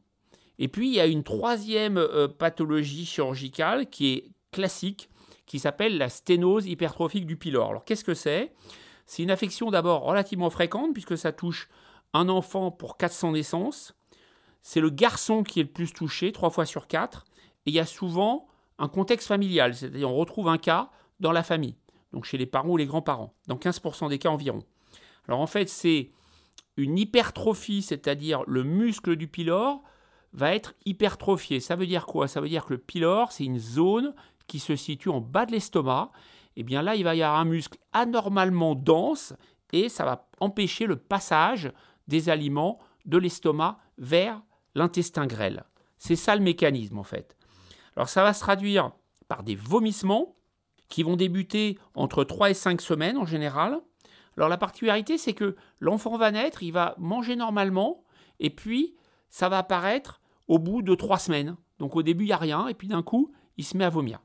Et 0.60 0.67
puis, 0.67 0.88
il 0.88 0.93
y 0.93 1.00
a 1.00 1.06
une 1.06 1.24
troisième 1.24 1.98
euh, 1.98 2.28
pathologie 2.28 3.06
chirurgicale 3.06 3.89
qui 3.89 4.13
est 4.13 4.32
classique, 4.52 5.10
qui 5.45 5.60
s'appelle 5.60 5.98
la 5.98 6.10
sténose 6.10 6.67
hypertrophique 6.67 7.26
du 7.26 7.36
pylore. 7.36 7.69
Alors, 7.69 7.86
qu'est-ce 7.86 8.04
que 8.04 8.13
c'est? 8.13 8.54
C'est 9.06 9.24
une 9.24 9.32
affection 9.32 9.69
d'abord 9.69 10.04
relativement 10.04 10.50
fréquente, 10.50 10.93
puisque 10.93 11.17
ça 11.17 11.32
touche 11.32 11.69
un 12.13 12.30
enfant 12.30 12.71
pour 12.71 12.98
400 12.98 13.34
naissances. 13.34 13.95
C'est 14.62 14.80
le 14.80 14.89
garçon 14.89 15.43
qui 15.43 15.60
est 15.60 15.63
le 15.63 15.69
plus 15.69 15.91
touché, 15.91 16.32
3 16.32 16.50
fois 16.50 16.65
sur 16.65 16.88
4. 16.88 17.26
Et 17.65 17.71
il 17.71 17.74
y 17.74 17.80
a 17.80 17.86
souvent 17.86 18.48
un 18.80 18.88
contexte 18.88 19.28
familial, 19.28 19.76
c'est-à-dire 19.76 20.10
on 20.10 20.15
retrouve 20.15 20.48
un 20.48 20.58
cas 20.58 20.89
dans 21.19 21.32
la 21.32 21.43
famille 21.43 21.76
donc 22.15 22.23
chez 22.23 22.38
les 22.38 22.45
parents 22.45 22.69
ou 22.69 22.78
les 22.78 22.86
grands-parents, 22.86 23.36
dans 23.47 23.58
15% 23.58 24.10
des 24.10 24.17
cas 24.17 24.30
environ. 24.30 24.63
Alors 25.28 25.41
en 25.41 25.47
fait, 25.47 25.67
c'est 25.67 26.12
une 26.78 26.97
hypertrophie, 26.97 27.82
c'est-à-dire 27.82 28.43
le 28.47 28.63
muscle 28.63 29.17
du 29.17 29.28
pylore 29.28 29.84
va 30.32 30.56
être 30.56 30.75
hypertrophié. 30.86 31.60
Ça 31.60 31.75
veut 31.75 31.86
dire 31.86 32.06
quoi? 32.06 32.30
Ça 32.30 32.39
veut 32.39 32.47
dire 32.47 32.65
que 32.65 32.73
le 32.73 32.80
pylore, 32.80 33.34
c'est 33.34 33.43
une 33.43 33.60
zone 33.60 34.15
qui 34.47 34.60
se 34.60 34.78
situe 34.78 35.10
en 35.10 35.19
bas 35.19 35.45
de 35.45 35.51
l'estomac. 35.51 36.12
Et 36.56 36.62
eh 36.62 36.63
bien 36.63 36.82
là, 36.82 36.95
il 36.95 37.04
va 37.04 37.15
y 37.15 37.21
avoir 37.21 37.38
un 37.39 37.45
muscle 37.45 37.78
anormalement 37.91 38.75
dense 38.75 39.34
et 39.73 39.89
ça 39.89 40.06
va 40.06 40.30
empêcher 40.39 40.86
le 40.86 40.95
passage 40.95 41.69
des 42.08 42.30
aliments 42.30 42.80
de 43.06 43.17
l'estomac 43.17 43.78
vers 43.97 44.41
l'intestin 44.73 45.28
grêle. 45.28 45.65
C'est 45.97 46.15
ça 46.15 46.34
le 46.34 46.41
mécanisme 46.41 46.97
en 46.97 47.04
fait. 47.04 47.36
Alors 47.97 48.08
ça 48.08 48.23
va 48.23 48.32
se 48.32 48.39
traduire 48.39 48.93
par 49.28 49.43
des 49.43 49.56
vomissements, 49.56 50.36
qui 50.89 51.04
vont 51.04 51.15
débuter 51.15 51.78
entre 51.95 52.24
3 52.24 52.52
et 52.52 52.54
5 52.54 52.82
semaines 52.82 53.17
en 53.17 53.26
général. 53.26 53.80
Alors 54.38 54.50
la 54.50 54.58
particularité, 54.58 55.17
c'est 55.17 55.34
que 55.34 55.56
l'enfant 55.80 56.17
va 56.17 56.32
naître, 56.32 56.63
il 56.63 56.71
va 56.71 56.95
manger 56.98 57.36
normalement, 57.36 58.04
et 58.39 58.50
puis 58.50 58.95
ça 59.30 59.50
va 59.50 59.60
apparaître 59.60 60.21
au 60.48 60.60
bout 60.60 60.82
de 60.82 60.93
3 60.93 61.19
semaines. 61.19 61.56
Donc 61.80 61.95
au 61.95 62.04
début, 62.04 62.26
il 62.26 62.28
n'y 62.28 62.34
a 62.34 62.38
rien, 62.38 62.67
et 62.67 62.74
puis 62.74 62.88
d'un 62.88 63.04
coup, 63.04 63.32
il 63.58 63.63
se 63.63 63.78
met 63.78 63.86
à 63.86 63.89
vomir. 63.89 64.19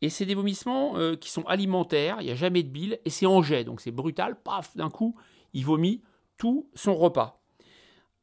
Et 0.00 0.10
c'est 0.10 0.26
des 0.26 0.34
vomissements 0.34 0.96
euh, 0.96 1.16
qui 1.16 1.30
sont 1.30 1.44
alimentaires, 1.44 2.18
il 2.20 2.26
n'y 2.26 2.32
a 2.32 2.36
jamais 2.36 2.62
de 2.62 2.68
bile, 2.68 2.98
et 3.04 3.10
c'est 3.10 3.26
en 3.26 3.42
jet, 3.42 3.64
donc 3.64 3.80
c'est 3.80 3.90
brutal, 3.90 4.40
paf, 4.42 4.76
d'un 4.76 4.90
coup, 4.90 5.14
il 5.52 5.64
vomit 5.64 6.02
tout 6.36 6.68
son 6.74 6.94
repas. 6.94 7.40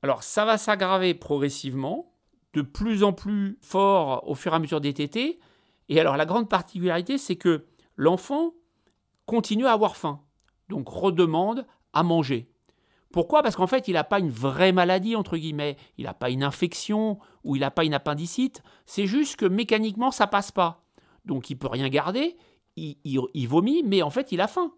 Alors 0.03 0.23
ça 0.23 0.45
va 0.45 0.57
s'aggraver 0.57 1.13
progressivement, 1.13 2.13
de 2.53 2.61
plus 2.61 3.03
en 3.03 3.13
plus 3.13 3.57
fort 3.61 4.27
au 4.27 4.35
fur 4.35 4.51
et 4.51 4.55
à 4.55 4.59
mesure 4.59 4.81
des 4.81 4.93
tétés, 4.93 5.39
et 5.91 5.99
alors 5.99 6.15
la 6.15 6.25
grande 6.25 6.47
particularité, 6.47 7.17
c'est 7.17 7.35
que 7.35 7.65
l'enfant 7.97 8.53
continue 9.25 9.65
à 9.65 9.73
avoir 9.73 9.97
faim, 9.97 10.21
donc 10.69 10.87
redemande 10.87 11.67
à 11.91 12.01
manger. 12.01 12.49
Pourquoi? 13.11 13.43
Parce 13.43 13.57
qu'en 13.57 13.67
fait, 13.67 13.89
il 13.89 13.95
n'a 13.95 14.05
pas 14.05 14.19
une 14.19 14.29
vraie 14.29 14.71
maladie, 14.71 15.17
entre 15.17 15.35
guillemets, 15.35 15.75
il 15.97 16.05
n'a 16.05 16.13
pas 16.13 16.29
une 16.29 16.43
infection 16.43 17.19
ou 17.43 17.57
il 17.57 17.59
n'a 17.59 17.71
pas 17.71 17.83
une 17.83 17.93
appendicite, 17.93 18.63
c'est 18.85 19.05
juste 19.05 19.35
que 19.35 19.45
mécaniquement, 19.45 20.11
ça 20.11 20.27
passe 20.27 20.53
pas. 20.53 20.85
Donc 21.25 21.49
il 21.49 21.57
peut 21.57 21.67
rien 21.67 21.89
garder, 21.89 22.37
il, 22.77 22.95
il, 23.03 23.47
vomit, 23.49 23.83
mais 23.83 24.01
en 24.01 24.09
fait, 24.09 24.31
il 24.31 24.39
a 24.39 24.47
faim. 24.47 24.71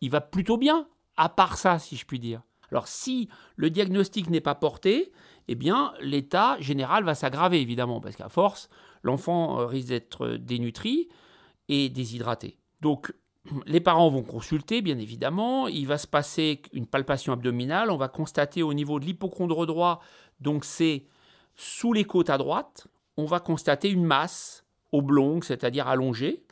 Il 0.00 0.10
va 0.10 0.22
plutôt 0.22 0.56
bien, 0.56 0.88
à 1.18 1.28
part 1.28 1.58
ça, 1.58 1.78
si 1.78 1.96
je 1.96 2.06
puis 2.06 2.18
dire. 2.18 2.40
Alors 2.70 2.88
si 2.88 3.28
le 3.56 3.68
diagnostic 3.68 4.30
n'est 4.30 4.40
pas 4.40 4.54
porté, 4.54 5.12
eh 5.46 5.56
bien 5.56 5.92
l'état 6.00 6.58
général 6.58 7.04
va 7.04 7.14
s'aggraver 7.14 7.60
évidemment, 7.60 8.00
parce 8.00 8.16
qu'à 8.16 8.30
force, 8.30 8.70
l'enfant 9.04 9.60
euh, 9.60 9.66
risque 9.66 9.88
d'être 9.88 10.30
dénutri 10.30 11.08
et 11.68 11.88
déshydraté. 11.88 12.58
Donc 12.80 13.14
les 13.66 13.80
parents 13.80 14.10
vont 14.10 14.24
consulter, 14.24 14.82
bien 14.82 14.98
évidemment. 14.98 15.68
Il 15.68 15.86
va 15.86 15.98
se 15.98 16.08
passer 16.08 16.62
une 16.72 16.86
palpation 16.86 17.32
abdominale. 17.32 17.92
On 17.92 17.96
va 17.96 18.08
constater 18.08 18.64
au 18.64 18.74
niveau 18.74 18.98
de 18.98 19.04
l'hypochondre 19.04 19.66
droit, 19.66 20.00
donc 20.40 20.64
c'est 20.64 21.04
sous 21.56 21.92
les 21.92 22.04
côtes 22.04 22.30
à 22.30 22.38
droite, 22.38 22.88
on 23.16 23.26
va 23.26 23.40
constater 23.40 23.88
une 23.88 24.04
masse 24.04 24.64
oblongue, 24.92 25.44
c'est-à-dire 25.44 25.86
allongée. 25.86 26.42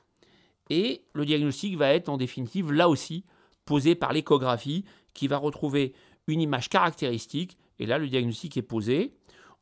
Et 0.71 1.05
le 1.12 1.25
diagnostic 1.25 1.77
va 1.77 1.93
être 1.93 2.09
en 2.09 2.17
définitive, 2.17 2.73
là 2.73 2.88
aussi, 2.88 3.25
posé 3.65 3.95
par 3.95 4.12
l'échographie, 4.12 4.85
qui 5.12 5.27
va 5.27 5.38
retrouver 5.38 5.93
une 6.27 6.41
image 6.41 6.69
caractéristique. 6.69 7.59
Et 7.79 7.87
là, 7.87 7.99
le 7.99 8.09
diagnostic 8.09 8.57
est 8.57 8.62
posé. 8.62 9.15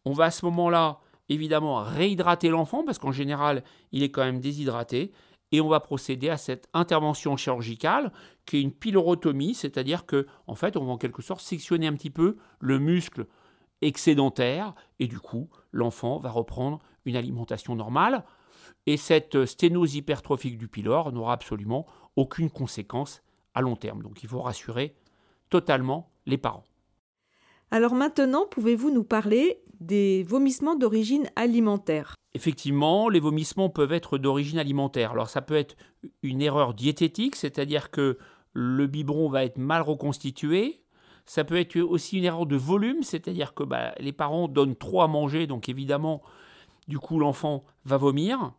On 0.05 0.13
va 0.13 0.25
à 0.25 0.31
ce 0.31 0.45
moment-là 0.45 1.01
évidemment 1.31 1.83
réhydrater 1.83 2.49
l'enfant 2.51 2.85
parce 2.85 2.99
qu'en 2.99 3.13
général, 3.13 3.63
il 3.93 4.03
est 4.03 4.11
quand 4.11 4.25
même 4.25 4.41
déshydraté. 4.41 5.13
Et 5.53 5.61
on 5.61 5.69
va 5.69 5.81
procéder 5.81 6.29
à 6.29 6.37
cette 6.37 6.69
intervention 6.75 7.37
chirurgicale 7.37 8.13
qui 8.47 8.59
est 8.59 8.63
une 8.63 8.73
pylorotomie, 8.73 9.55
c'est-à-dire 9.55 10.07
que 10.07 10.27
en 10.47 10.55
fait, 10.55 10.77
on 10.77 10.85
va 10.85 10.93
en 10.93 10.99
quelque 10.99 11.23
sorte 11.23 11.41
sectionner 11.41 11.87
un 11.87 11.95
petit 11.95 12.11
peu 12.11 12.37
le 12.61 12.79
muscle 12.79 13.27
excédentaire 13.81 14.75
et 14.99 15.07
du 15.07 15.19
coup, 15.19 15.49
l'enfant 15.73 16.19
va 16.19 16.31
reprendre 16.31 16.79
une 17.05 17.17
alimentation 17.17 17.75
normale. 17.75 18.25
Et 18.87 18.97
cette 18.97 19.45
sténose 19.45 19.95
hypertrophique 19.95 20.59
du 20.59 20.69
pylore 20.69 21.13
n'aura 21.13 21.33
absolument 21.33 21.87
aucune 22.17 22.51
conséquence 22.51 23.23
à 23.55 23.61
long 23.61 23.77
terme. 23.77 24.03
Donc 24.03 24.23
il 24.23 24.29
faut 24.29 24.41
rassurer 24.41 24.95
totalement 25.49 26.13
les 26.27 26.39
parents. 26.39 26.65
Alors 27.73 27.95
maintenant, 27.95 28.47
pouvez-vous 28.51 28.91
nous 28.91 29.05
parler 29.05 29.63
des 29.81 30.23
vomissements 30.23 30.77
d'origine 30.77 31.29
alimentaire 31.37 32.15
Effectivement, 32.33 33.09
les 33.09 33.19
vomissements 33.19 33.71
peuvent 33.71 33.93
être 33.93 34.17
d'origine 34.17 34.59
alimentaire. 34.59 35.13
Alors 35.13 35.29
ça 35.29 35.43
peut 35.43 35.57
être 35.57 35.77
une 36.23 36.43
erreur 36.43 36.75
diététique, 36.75 37.35
c'est-à-dire 37.35 37.91
que 37.91 38.19
le 38.53 38.87
biberon 38.87 39.29
va 39.29 39.45
être 39.45 39.59
mal 39.59 39.83
reconstitué. 39.83 40.83
Ça 41.27 41.45
peut 41.45 41.59
être 41.59 41.79
aussi 41.79 42.19
une 42.19 42.25
erreur 42.25 42.47
de 42.47 42.57
volume, 42.57 43.03
c'est-à-dire 43.03 43.55
que 43.55 43.65
bah, 43.65 43.95
les 43.99 44.13
parents 44.13 44.49
donnent 44.49 44.77
trop 44.77 45.03
à 45.03 45.09
manger, 45.09 45.47
donc 45.47 45.69
évidemment, 45.69 46.23
du 46.89 46.99
coup, 46.99 47.19
l'enfant 47.19 47.65
va 47.85 47.97
vomir. 47.97 48.53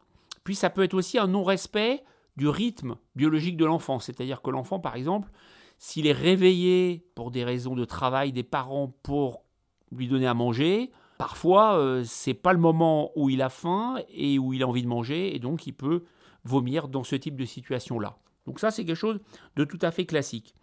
Puis 0.43 0.55
ça 0.55 0.69
peut 0.69 0.83
être 0.83 0.93
aussi 0.93 1.17
un 1.17 1.27
non-respect 1.27 2.03
du 2.37 2.47
rythme 2.47 2.95
biologique 3.15 3.57
de 3.57 3.65
l'enfant, 3.65 3.99
c'est-à-dire 3.99 4.41
que 4.41 4.49
l'enfant, 4.49 4.79
par 4.79 4.95
exemple, 4.95 5.29
s'il 5.77 6.07
est 6.07 6.13
réveillé 6.13 7.05
pour 7.15 7.31
des 7.31 7.43
raisons 7.43 7.75
de 7.75 7.85
travail 7.85 8.31
des 8.31 8.43
parents 8.43 8.93
pour 9.03 9.43
lui 9.91 10.07
donner 10.07 10.27
à 10.27 10.33
manger, 10.33 10.91
parfois 11.21 11.77
euh, 11.77 12.03
c'est 12.03 12.33
pas 12.33 12.51
le 12.51 12.57
moment 12.57 13.11
où 13.15 13.29
il 13.29 13.43
a 13.43 13.49
faim 13.49 13.99
et 14.11 14.39
où 14.39 14.53
il 14.53 14.63
a 14.63 14.67
envie 14.67 14.81
de 14.81 14.87
manger 14.87 15.35
et 15.35 15.37
donc 15.37 15.67
il 15.67 15.73
peut 15.73 16.03
vomir 16.45 16.87
dans 16.87 17.03
ce 17.03 17.15
type 17.15 17.35
de 17.35 17.45
situation-là. 17.45 18.17
Donc 18.47 18.59
ça 18.59 18.71
c'est 18.71 18.85
quelque 18.85 18.95
chose 18.95 19.19
de 19.55 19.63
tout 19.63 19.77
à 19.83 19.91
fait 19.91 20.07
classique. 20.07 20.55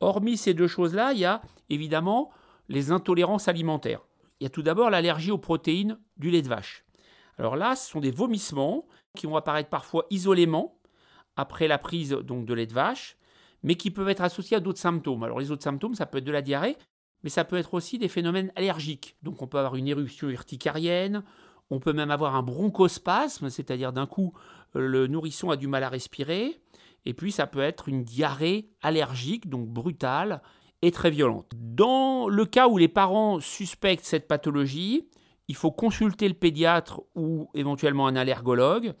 Hormis 0.00 0.38
ces 0.38 0.54
deux 0.54 0.66
choses-là, 0.66 1.12
il 1.12 1.18
y 1.18 1.26
a 1.26 1.42
évidemment 1.68 2.30
les 2.70 2.90
intolérances 2.90 3.48
alimentaires. 3.48 4.00
Il 4.40 4.44
y 4.44 4.46
a 4.46 4.50
tout 4.50 4.62
d'abord 4.62 4.88
l'allergie 4.88 5.30
aux 5.30 5.36
protéines 5.36 5.98
du 6.16 6.30
lait 6.30 6.40
de 6.40 6.48
vache. 6.48 6.86
Alors 7.36 7.56
là, 7.56 7.76
ce 7.76 7.90
sont 7.90 8.00
des 8.00 8.10
vomissements 8.10 8.86
qui 9.14 9.26
vont 9.26 9.36
apparaître 9.36 9.68
parfois 9.68 10.06
isolément 10.08 10.78
après 11.36 11.68
la 11.68 11.76
prise 11.76 12.12
donc 12.12 12.46
de 12.46 12.54
lait 12.54 12.64
de 12.64 12.72
vache, 12.72 13.18
mais 13.62 13.74
qui 13.74 13.90
peuvent 13.90 14.08
être 14.08 14.22
associés 14.22 14.56
à 14.56 14.60
d'autres 14.60 14.78
symptômes. 14.78 15.22
Alors 15.22 15.38
les 15.38 15.50
autres 15.50 15.64
symptômes, 15.64 15.94
ça 15.94 16.06
peut 16.06 16.16
être 16.16 16.24
de 16.24 16.32
la 16.32 16.40
diarrhée, 16.40 16.78
mais 17.22 17.30
ça 17.30 17.44
peut 17.44 17.56
être 17.56 17.74
aussi 17.74 17.98
des 17.98 18.08
phénomènes 18.08 18.52
allergiques. 18.56 19.16
Donc 19.22 19.42
on 19.42 19.46
peut 19.46 19.58
avoir 19.58 19.76
une 19.76 19.88
éruption 19.88 20.28
urticarienne, 20.28 21.22
on 21.70 21.80
peut 21.80 21.92
même 21.92 22.10
avoir 22.10 22.36
un 22.36 22.42
bronchospasme, 22.42 23.50
c'est-à-dire 23.50 23.92
d'un 23.92 24.06
coup 24.06 24.32
le 24.74 25.06
nourrisson 25.06 25.50
a 25.50 25.56
du 25.56 25.66
mal 25.66 25.84
à 25.84 25.88
respirer, 25.88 26.60
et 27.04 27.14
puis 27.14 27.32
ça 27.32 27.46
peut 27.46 27.60
être 27.60 27.88
une 27.88 28.04
diarrhée 28.04 28.70
allergique, 28.82 29.48
donc 29.48 29.68
brutale 29.68 30.42
et 30.82 30.90
très 30.90 31.10
violente. 31.10 31.50
Dans 31.56 32.28
le 32.28 32.44
cas 32.44 32.68
où 32.68 32.78
les 32.78 32.88
parents 32.88 33.40
suspectent 33.40 34.04
cette 34.04 34.28
pathologie, 34.28 35.08
il 35.48 35.56
faut 35.56 35.72
consulter 35.72 36.28
le 36.28 36.34
pédiatre 36.34 37.00
ou 37.14 37.48
éventuellement 37.54 38.06
un 38.06 38.16
allergologue, 38.16 38.94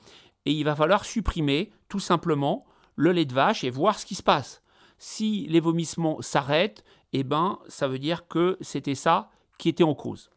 et 0.46 0.52
il 0.52 0.64
va 0.64 0.74
falloir 0.74 1.04
supprimer 1.04 1.70
tout 1.88 2.00
simplement 2.00 2.64
le 2.96 3.12
lait 3.12 3.26
de 3.26 3.34
vache 3.34 3.64
et 3.64 3.70
voir 3.70 3.98
ce 3.98 4.06
qui 4.06 4.14
se 4.14 4.22
passe. 4.22 4.62
Si 4.96 5.46
les 5.48 5.60
vomissements 5.60 6.20
s'arrêtent, 6.22 6.84
eh 7.12 7.24
ben, 7.24 7.58
ça 7.68 7.88
veut 7.88 7.98
dire 7.98 8.28
que 8.28 8.56
c'était 8.60 8.94
ça 8.94 9.30
qui 9.58 9.68
était 9.68 9.84
en 9.84 9.94
cause. 9.94 10.30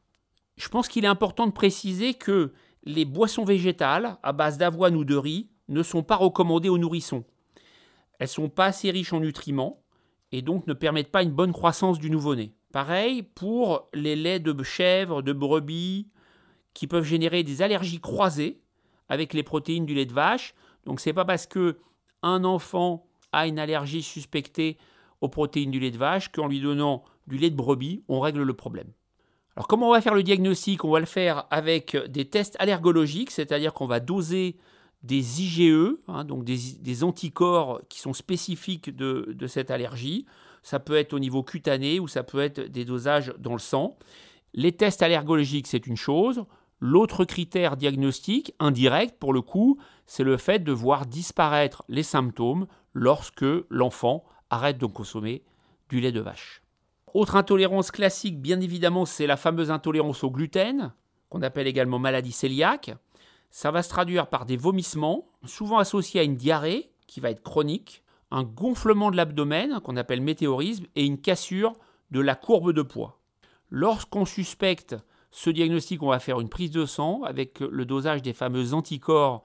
Je 0.57 0.69
pense 0.69 0.87
qu'il 0.87 1.05
est 1.05 1.09
important 1.09 1.47
de 1.47 1.51
préciser 1.51 2.13
que 2.13 2.53
les 2.83 3.05
boissons 3.05 3.43
végétales 3.43 4.17
à 4.23 4.33
base 4.33 4.57
d'avoine 4.57 4.95
ou 4.95 5.05
de 5.05 5.15
riz 5.15 5.49
ne 5.67 5.83
sont 5.83 6.03
pas 6.03 6.15
recommandées 6.15 6.69
aux 6.69 6.77
nourrissons. 6.77 7.23
Elles 8.19 8.27
sont 8.27 8.49
pas 8.49 8.65
assez 8.65 8.91
riches 8.91 9.13
en 9.13 9.19
nutriments 9.19 9.83
et 10.31 10.41
donc 10.41 10.67
ne 10.67 10.73
permettent 10.73 11.11
pas 11.11 11.23
une 11.23 11.31
bonne 11.31 11.53
croissance 11.53 11.99
du 11.99 12.09
nouveau-né. 12.09 12.53
Pareil 12.71 13.23
pour 13.23 13.89
les 13.93 14.15
laits 14.15 14.43
de 14.43 14.63
chèvre, 14.63 15.21
de 15.21 15.33
brebis, 15.33 16.07
qui 16.73 16.87
peuvent 16.87 17.03
générer 17.03 17.43
des 17.43 17.61
allergies 17.61 17.99
croisées 17.99 18.61
avec 19.09 19.33
les 19.33 19.43
protéines 19.43 19.85
du 19.85 19.93
lait 19.93 20.05
de 20.05 20.13
vache. 20.13 20.53
Donc 20.85 20.99
c'est 20.99 21.13
pas 21.13 21.25
parce 21.25 21.45
que 21.45 21.79
un 22.23 22.43
enfant 22.43 23.07
a 23.31 23.47
une 23.47 23.59
allergie 23.59 24.03
suspectée 24.03 24.77
aux 25.21 25.29
protéines 25.29 25.71
du 25.71 25.79
lait 25.79 25.91
de 25.91 25.97
vache 25.97 26.31
qu'en 26.31 26.47
lui 26.47 26.59
donnant 26.59 27.03
du 27.27 27.37
lait 27.37 27.49
de 27.49 27.55
brebis, 27.55 28.03
on 28.07 28.19
règle 28.19 28.41
le 28.41 28.53
problème. 28.53 28.91
Alors 29.55 29.67
comment 29.67 29.89
on 29.89 29.93
va 29.93 30.01
faire 30.01 30.15
le 30.15 30.23
diagnostic? 30.23 30.83
On 30.83 30.91
va 30.91 30.99
le 30.99 31.05
faire 31.05 31.45
avec 31.51 31.95
des 32.09 32.25
tests 32.25 32.55
allergologiques, 32.59 33.31
c'est-à-dire 33.31 33.73
qu'on 33.73 33.87
va 33.87 33.99
doser 33.99 34.57
des 35.03 35.41
IgE, 35.41 35.95
hein, 36.07 36.23
donc 36.23 36.43
des, 36.43 37.03
anticorps 37.03 37.81
qui 37.89 37.99
sont 37.99 38.13
spécifiques 38.13 38.95
de, 38.95 39.33
de, 39.33 39.47
cette 39.47 39.71
allergie. 39.71 40.25
Ça 40.61 40.79
peut 40.79 40.95
être 40.95 41.13
au 41.13 41.19
niveau 41.19 41.43
cutané 41.43 41.99
ou 41.99 42.07
ça 42.07 42.23
peut 42.23 42.39
être 42.39 42.61
des 42.61 42.85
dosages 42.85 43.33
dans 43.39 43.53
le 43.53 43.59
sang. 43.59 43.97
Les 44.53 44.71
tests 44.73 45.01
allergologiques, 45.01 45.67
c'est 45.67 45.87
une 45.87 45.97
chose. 45.97 46.45
L'autre 46.79 47.25
critère 47.25 47.77
diagnostique, 47.77 48.53
indirect 48.59 49.17
pour 49.19 49.33
le 49.33 49.41
coup, 49.41 49.79
c'est 50.05 50.23
le 50.23 50.37
fait 50.37 50.59
de 50.59 50.71
voir 50.71 51.05
disparaître 51.05 51.83
les 51.89 52.03
symptômes 52.03 52.67
lorsque 52.93 53.45
l'enfant 53.69 54.23
arrête 54.51 54.77
de 54.77 54.85
consommer 54.85 55.43
du 55.89 55.99
lait 55.99 56.11
de 56.11 56.19
vache. 56.19 56.61
Autre 57.13 57.35
intolérance 57.35 57.89
classique, 57.89 58.39
bien 58.39 58.61
évidemment, 58.61 59.05
c'est 59.05 59.27
la 59.27 59.37
fameuse 59.37 59.71
intolérance 59.71 60.23
au 60.23 60.29
gluten, 60.29 60.93
qu'on 61.29 61.41
appelle 61.41 61.67
également 61.67 61.99
maladie 61.99 62.35
cœliaque. 62.39 62.91
Ça 63.49 63.71
va 63.71 63.81
se 63.81 63.89
traduire 63.89 64.27
par 64.27 64.45
des 64.45 64.57
vomissements, 64.57 65.27
souvent 65.45 65.79
associés 65.79 66.21
à 66.21 66.23
une 66.23 66.37
diarrhée 66.37 66.91
qui 67.07 67.19
va 67.19 67.31
être 67.31 67.43
chronique, 67.43 68.03
un 68.29 68.43
gonflement 68.43 69.11
de 69.11 69.17
l'abdomen, 69.17 69.81
qu'on 69.81 69.97
appelle 69.97 70.21
météorisme, 70.21 70.85
et 70.95 71.05
une 71.05 71.19
cassure 71.19 71.73
de 72.11 72.21
la 72.21 72.35
courbe 72.35 72.71
de 72.71 72.81
poids. 72.81 73.19
Lorsqu'on 73.69 74.25
suspecte 74.25 74.95
ce 75.31 75.49
diagnostic, 75.49 76.03
on 76.03 76.09
va 76.09 76.19
faire 76.19 76.39
une 76.39 76.49
prise 76.49 76.71
de 76.71 76.85
sang 76.85 77.23
avec 77.23 77.59
le 77.59 77.85
dosage 77.85 78.21
des 78.21 78.33
fameux 78.33 78.73
anticorps 78.73 79.43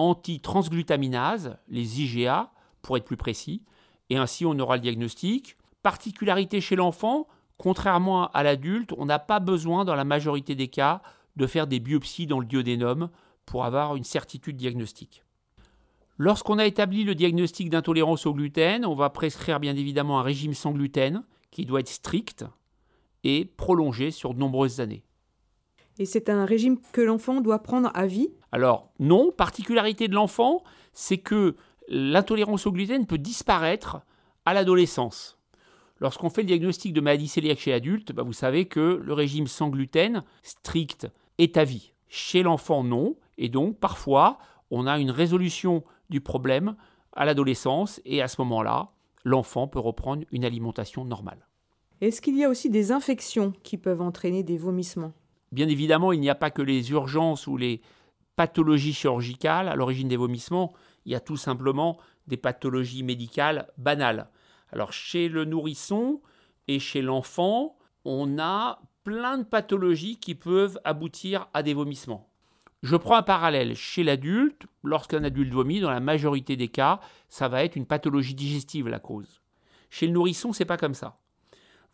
anti-transglutaminase, 0.00 1.56
les 1.68 2.02
IgA, 2.02 2.50
pour 2.82 2.96
être 2.96 3.04
plus 3.04 3.16
précis, 3.16 3.62
et 4.10 4.16
ainsi 4.16 4.44
on 4.46 4.58
aura 4.58 4.76
le 4.76 4.82
diagnostic. 4.82 5.56
Particularité 5.82 6.60
chez 6.60 6.76
l'enfant, 6.76 7.26
contrairement 7.58 8.28
à 8.28 8.42
l'adulte, 8.42 8.92
on 8.96 9.06
n'a 9.06 9.18
pas 9.18 9.40
besoin 9.40 9.84
dans 9.84 9.94
la 9.94 10.04
majorité 10.04 10.54
des 10.54 10.68
cas 10.68 11.02
de 11.36 11.46
faire 11.46 11.66
des 11.66 11.80
biopsies 11.80 12.26
dans 12.26 12.40
le 12.40 12.46
duodénum 12.46 13.10
pour 13.44 13.64
avoir 13.64 13.96
une 13.96 14.04
certitude 14.04 14.56
diagnostique. 14.56 15.24
Lorsqu'on 16.16 16.58
a 16.58 16.66
établi 16.66 17.04
le 17.04 17.14
diagnostic 17.14 17.70
d'intolérance 17.70 18.24
au 18.24 18.34
gluten, 18.34 18.86
on 18.86 18.94
va 18.94 19.10
prescrire 19.10 19.58
bien 19.58 19.74
évidemment 19.74 20.20
un 20.20 20.22
régime 20.22 20.54
sans 20.54 20.70
gluten 20.70 21.24
qui 21.50 21.66
doit 21.66 21.80
être 21.80 21.88
strict 21.88 22.44
et 23.24 23.44
prolongé 23.44 24.10
sur 24.10 24.32
de 24.32 24.38
nombreuses 24.38 24.80
années. 24.80 25.02
Et 25.98 26.06
c'est 26.06 26.28
un 26.28 26.44
régime 26.44 26.78
que 26.92 27.00
l'enfant 27.00 27.40
doit 27.40 27.60
prendre 27.60 27.90
à 27.94 28.06
vie? 28.06 28.28
Alors 28.52 28.92
non, 28.98 29.32
particularité 29.32 30.08
de 30.08 30.14
l'enfant, 30.14 30.62
c'est 30.92 31.18
que 31.18 31.56
l'intolérance 31.88 32.66
au 32.66 32.72
gluten 32.72 33.06
peut 33.06 33.18
disparaître 33.18 34.02
à 34.44 34.54
l'adolescence. 34.54 35.38
Lorsqu'on 36.00 36.30
fait 36.30 36.42
le 36.42 36.48
diagnostic 36.48 36.92
de 36.92 37.00
maladie 37.00 37.30
cœliaque 37.30 37.60
chez 37.60 37.70
l'adulte, 37.70 38.12
bah, 38.12 38.22
vous 38.22 38.32
savez 38.32 38.66
que 38.66 39.00
le 39.02 39.12
régime 39.12 39.46
sans 39.46 39.68
gluten 39.68 40.24
strict 40.42 41.08
est 41.38 41.56
à 41.56 41.64
vie. 41.64 41.92
Chez 42.08 42.42
l'enfant, 42.42 42.84
non. 42.84 43.16
Et 43.38 43.48
donc, 43.48 43.78
parfois, 43.78 44.38
on 44.70 44.86
a 44.86 44.98
une 44.98 45.10
résolution 45.10 45.84
du 46.10 46.20
problème 46.20 46.76
à 47.12 47.24
l'adolescence 47.24 48.00
et 48.04 48.22
à 48.22 48.28
ce 48.28 48.40
moment-là, 48.42 48.90
l'enfant 49.24 49.68
peut 49.68 49.78
reprendre 49.78 50.24
une 50.32 50.44
alimentation 50.44 51.04
normale. 51.04 51.46
Est-ce 52.00 52.20
qu'il 52.20 52.36
y 52.36 52.44
a 52.44 52.50
aussi 52.50 52.70
des 52.70 52.92
infections 52.92 53.52
qui 53.62 53.78
peuvent 53.78 54.02
entraîner 54.02 54.42
des 54.42 54.58
vomissements? 54.58 55.12
Bien 55.52 55.68
évidemment, 55.68 56.12
il 56.12 56.20
n'y 56.20 56.30
a 56.30 56.34
pas 56.34 56.50
que 56.50 56.62
les 56.62 56.90
urgences 56.90 57.46
ou 57.46 57.56
les 57.56 57.80
pathologies 58.36 58.92
chirurgicales 58.92 59.68
à 59.68 59.76
l'origine 59.76 60.08
des 60.08 60.16
vomissements, 60.16 60.72
il 61.04 61.12
y 61.12 61.14
a 61.14 61.20
tout 61.20 61.36
simplement 61.36 61.98
des 62.26 62.36
pathologies 62.36 63.02
médicales 63.02 63.68
banales. 63.78 64.30
Alors 64.72 64.92
chez 64.92 65.28
le 65.28 65.44
nourrisson 65.44 66.20
et 66.68 66.78
chez 66.78 67.02
l'enfant, 67.02 67.76
on 68.04 68.38
a 68.38 68.80
plein 69.04 69.38
de 69.38 69.44
pathologies 69.44 70.18
qui 70.18 70.34
peuvent 70.34 70.80
aboutir 70.84 71.48
à 71.52 71.62
des 71.62 71.74
vomissements. 71.74 72.30
Je 72.82 72.96
prends 72.96 73.16
un 73.16 73.22
parallèle. 73.22 73.74
Chez 73.76 74.02
l'adulte, 74.02 74.66
lorsqu'un 74.82 75.24
adulte 75.24 75.52
vomit, 75.52 75.80
dans 75.80 75.90
la 75.90 76.00
majorité 76.00 76.56
des 76.56 76.68
cas, 76.68 77.00
ça 77.28 77.48
va 77.48 77.64
être 77.64 77.76
une 77.76 77.86
pathologie 77.86 78.34
digestive 78.34 78.88
la 78.88 78.98
cause. 78.98 79.40
Chez 79.88 80.06
le 80.06 80.12
nourrisson, 80.12 80.52
c'est 80.52 80.64
pas 80.64 80.76
comme 80.76 80.94
ça. 80.94 81.18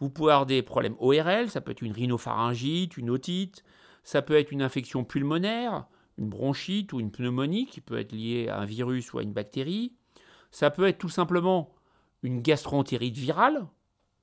Vous 0.00 0.08
pouvez 0.08 0.32
avoir 0.32 0.46
des 0.46 0.62
problèmes 0.62 0.96
ORL, 0.98 1.50
ça 1.50 1.60
peut 1.60 1.72
être 1.72 1.82
une 1.82 1.92
rhinopharyngite, 1.92 2.96
une 2.96 3.10
otite, 3.10 3.62
ça 4.02 4.22
peut 4.22 4.36
être 4.36 4.50
une 4.50 4.62
infection 4.62 5.04
pulmonaire, 5.04 5.86
une 6.20 6.28
bronchite 6.28 6.92
ou 6.92 7.00
une 7.00 7.10
pneumonie 7.10 7.66
qui 7.66 7.80
peut 7.80 7.98
être 7.98 8.12
liée 8.12 8.48
à 8.48 8.60
un 8.60 8.66
virus 8.66 9.12
ou 9.12 9.18
à 9.18 9.22
une 9.22 9.32
bactérie. 9.32 9.94
Ça 10.50 10.70
peut 10.70 10.86
être 10.86 10.98
tout 10.98 11.08
simplement 11.08 11.70
une 12.22 12.42
gastroentérite 12.42 13.16
virale, 13.16 13.66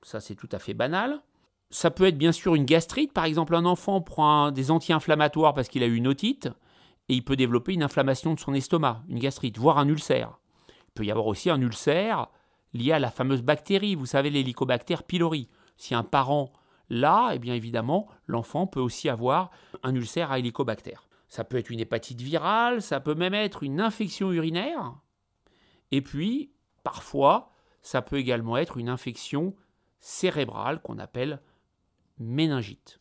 ça 0.03 0.19
c'est 0.19 0.35
tout 0.35 0.49
à 0.51 0.59
fait 0.59 0.75
banal. 0.75 1.21
Ça 1.69 1.91
peut 1.91 2.05
être 2.05 2.17
bien 2.17 2.31
sûr 2.31 2.55
une 2.55 2.63
gastrite, 2.63 3.11
par 3.11 3.25
exemple 3.25 3.55
un 3.55 3.65
enfant 3.65 3.99
prend 3.99 4.51
des 4.51 4.71
anti-inflammatoires 4.71 5.53
parce 5.53 5.67
qu'il 5.67 5.83
a 5.83 5.87
eu 5.87 5.95
une 5.95 6.07
otite 6.07 6.47
et 7.09 7.15
il 7.15 7.25
peut 7.25 7.35
développer 7.35 7.73
une 7.73 7.83
inflammation 7.83 8.33
de 8.33 8.39
son 8.39 8.53
estomac, 8.53 9.03
une 9.09 9.19
gastrite, 9.19 9.57
voire 9.57 9.77
un 9.77 9.87
ulcère. 9.87 10.39
Il 10.69 10.91
peut 10.93 11.05
y 11.05 11.11
avoir 11.11 11.27
aussi 11.27 11.49
un 11.49 11.59
ulcère 11.59 12.27
lié 12.73 12.91
à 12.91 12.99
la 12.99 13.11
fameuse 13.11 13.41
bactérie, 13.41 13.95
vous 13.95 14.05
savez 14.05 14.29
l'hélicobactère 14.29 15.03
pylori. 15.03 15.49
Si 15.77 15.95
un 15.95 16.03
parent 16.03 16.53
l'a, 16.89 17.31
eh 17.33 17.39
bien 17.39 17.53
évidemment, 17.53 18.07
l'enfant 18.27 18.67
peut 18.67 18.79
aussi 18.79 19.09
avoir 19.09 19.49
un 19.83 19.95
ulcère 19.95 20.31
à 20.31 20.39
hélicobacter. 20.39 20.95
Ça 21.29 21.43
peut 21.43 21.57
être 21.57 21.69
une 21.69 21.79
hépatite 21.79 22.21
virale, 22.21 22.81
ça 22.81 22.99
peut 22.99 23.15
même 23.15 23.33
être 23.33 23.63
une 23.63 23.81
infection 23.81 24.31
urinaire. 24.31 24.95
Et 25.91 26.01
puis, 26.01 26.51
parfois, 26.83 27.51
ça 27.81 28.01
peut 28.01 28.17
également 28.17 28.57
être 28.57 28.77
une 28.77 28.89
infection 28.89 29.55
cérébrale 29.99 30.81
qu'on 30.81 30.99
appelle 30.99 31.41
méningite. 32.19 32.99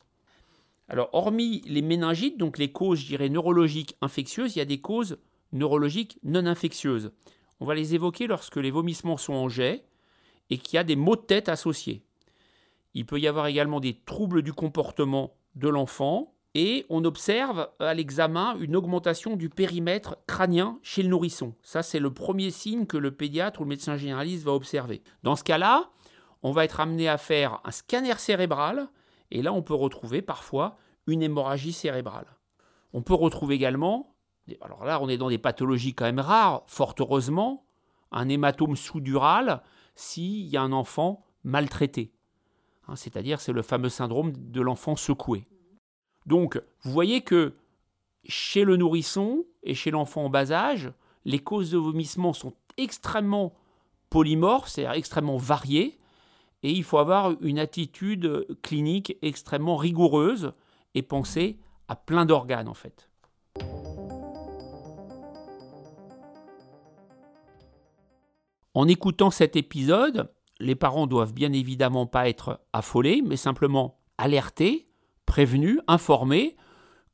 Alors, 0.89 1.09
hormis 1.13 1.63
les 1.67 1.83
méningites, 1.83 2.39
donc 2.39 2.59
les 2.59 2.71
causes, 2.71 3.01
je 3.01 3.07
dirais, 3.07 3.29
neurologiques 3.29 3.97
infectieuses, 4.01 4.55
il 4.55 4.61
y 4.61 4.63
a 4.63 4.67
des 4.67 4.81
causes 4.81 5.19
neurologiques 5.53 6.19
non 6.23 6.47
infectieuses. 6.47 7.13
On 7.59 7.65
va 7.67 7.75
les 7.75 7.95
évoquer 7.95 8.27
lorsque 8.27 8.57
les 8.57 8.71
vomissements 8.71 9.17
sont 9.17 9.33
en 9.33 9.49
jet 9.49 9.85
et 10.51 10.59
qu'il 10.59 10.77
y 10.77 10.79
a 10.79 10.85
des 10.85 10.97
maux 10.97 11.17
de 11.17 11.23
tête 11.23 11.49
associés. 11.49 12.05
Il 12.95 13.07
peut 13.07 13.19
y 13.19 13.27
avoir 13.27 13.47
également 13.47 13.81
des 13.81 13.95
troubles 13.95 14.43
du 14.43 14.53
comportement 14.53 15.35
de 15.55 15.69
l'enfant 15.69 16.36
et 16.59 16.87
on 16.89 17.05
observe 17.05 17.69
à 17.81 17.93
l'examen 17.93 18.57
une 18.59 18.77
augmentation 18.77 19.37
du 19.37 19.51
périmètre 19.51 20.17
crânien 20.27 20.79
chez 20.83 21.03
le 21.03 21.11
nourrisson. 21.11 21.53
Ça, 21.61 21.83
c'est 21.83 21.99
le 21.99 22.11
premier 22.15 22.51
signe 22.51 22.87
que 22.87 22.97
le 22.97 23.11
pédiatre 23.11 23.61
ou 23.61 23.65
le 23.65 23.69
médecin 23.69 23.99
généraliste 23.99 24.43
va 24.43 24.53
observer. 24.53 25.03
Dans 25.23 25.37
ce 25.37 25.45
cas-là, 25.45 25.91
on 26.43 26.53
va 26.53 26.65
être 26.65 26.81
amené 26.81 27.11
à 27.11 27.19
faire 27.19 27.61
un 27.65 27.71
scanner 27.71 28.15
cérébral 28.17 28.89
et 29.31 29.43
là, 29.43 29.53
on 29.53 29.61
peut 29.61 29.75
retrouver 29.75 30.23
parfois 30.23 30.79
une 31.07 31.23
hémorragie 31.23 31.75
cérébrale. 31.75 32.39
On 32.95 33.03
peut 33.03 33.13
retrouver 33.13 33.57
également, 33.57 34.15
alors 34.63 34.87
là, 34.87 34.99
on 35.03 35.11
est 35.11 35.19
dans 35.19 35.29
des 35.29 35.37
pathologies 35.37 35.93
quand 35.93 36.07
même 36.07 36.21
rares, 36.21 36.63
fort 36.65 36.95
heureusement, 36.99 37.67
un 38.13 38.31
hématome 38.31 38.77
sous-dural 38.77 39.63
s'il 39.95 40.47
y 40.47 40.57
a 40.57 40.63
un 40.63 40.73
enfant 40.73 41.27
maltraité. 41.45 42.15
Hein, 42.89 42.97
c'est-à-dire 42.97 43.43
c'est 43.43 43.53
le 43.53 43.61
fameux 43.61 43.91
syndrome 43.91 44.33
de 44.33 44.63
l'enfant 44.63 44.97
secoué. 44.97 45.47
Donc 46.27 46.61
vous 46.83 46.91
voyez 46.91 47.23
que 47.23 47.55
chez 48.25 48.65
le 48.65 48.77
nourrisson 48.77 49.45
et 49.63 49.75
chez 49.75 49.91
l'enfant 49.91 50.25
en 50.25 50.31
bas 50.31 50.51
âge, 50.53 50.93
les 51.25 51.39
causes 51.39 51.71
de 51.71 51.79
vomissement 51.79 52.33
sont 52.33 52.53
extrêmement 52.77 53.55
polymorphes, 54.11 54.69
c'est-à-dire 54.69 54.99
extrêmement 54.99 55.37
variées, 55.37 55.99
et 56.63 56.71
il 56.71 56.85
faut 56.85 56.99
avoir 56.99 57.35
une 57.41 57.59
attitude 57.59 58.47
clinique 58.63 59.17
extrêmement 59.23 59.77
rigoureuse 59.77 60.53
et 60.95 61.03
penser 61.03 61.59
à 61.89 61.97
plein 61.97 62.27
d'organes 62.27 62.69
en 62.69 62.75
fait. 62.75 63.09
En 68.75 68.89
écoutant 68.89 69.31
cet 69.31 69.57
épisode, 69.57 70.31
les 70.59 70.75
parents 70.75 71.07
doivent 71.07 71.33
bien 71.33 71.53
évidemment 71.53 72.07
pas 72.07 72.29
être 72.29 72.61
affolés, 72.73 73.23
mais 73.25 73.37
simplement 73.37 73.99
alertés, 74.19 74.89
prévenus, 75.27 75.79
informés 75.89 76.57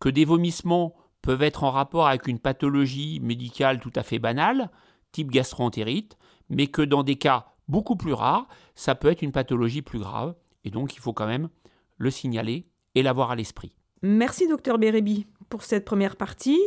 que 0.00 0.08
des 0.08 0.24
vomissements 0.24 0.94
peuvent 1.22 1.42
être 1.42 1.64
en 1.64 1.70
rapport 1.70 2.06
avec 2.06 2.26
une 2.26 2.38
pathologie 2.38 3.20
médicale 3.20 3.80
tout 3.80 3.92
à 3.94 4.02
fait 4.02 4.18
banale, 4.18 4.70
type 5.12 5.30
gastroentérite, 5.30 6.16
mais 6.50 6.66
que 6.66 6.82
dans 6.82 7.02
des 7.02 7.16
cas 7.16 7.46
beaucoup 7.68 7.96
plus 7.96 8.12
rares, 8.12 8.48
ça 8.74 8.94
peut 8.94 9.08
être 9.08 9.22
une 9.22 9.32
pathologie 9.32 9.82
plus 9.82 9.98
grave, 9.98 10.34
et 10.64 10.70
donc 10.70 10.94
il 10.94 11.00
faut 11.00 11.12
quand 11.12 11.26
même 11.26 11.48
le 11.96 12.10
signaler 12.10 12.66
et 12.94 13.02
l'avoir 13.02 13.30
à 13.30 13.36
l'esprit. 13.36 13.72
Merci 14.02 14.48
docteur 14.48 14.78
Bérébi 14.78 15.26
pour 15.48 15.62
cette 15.62 15.84
première 15.84 16.16
partie. 16.16 16.60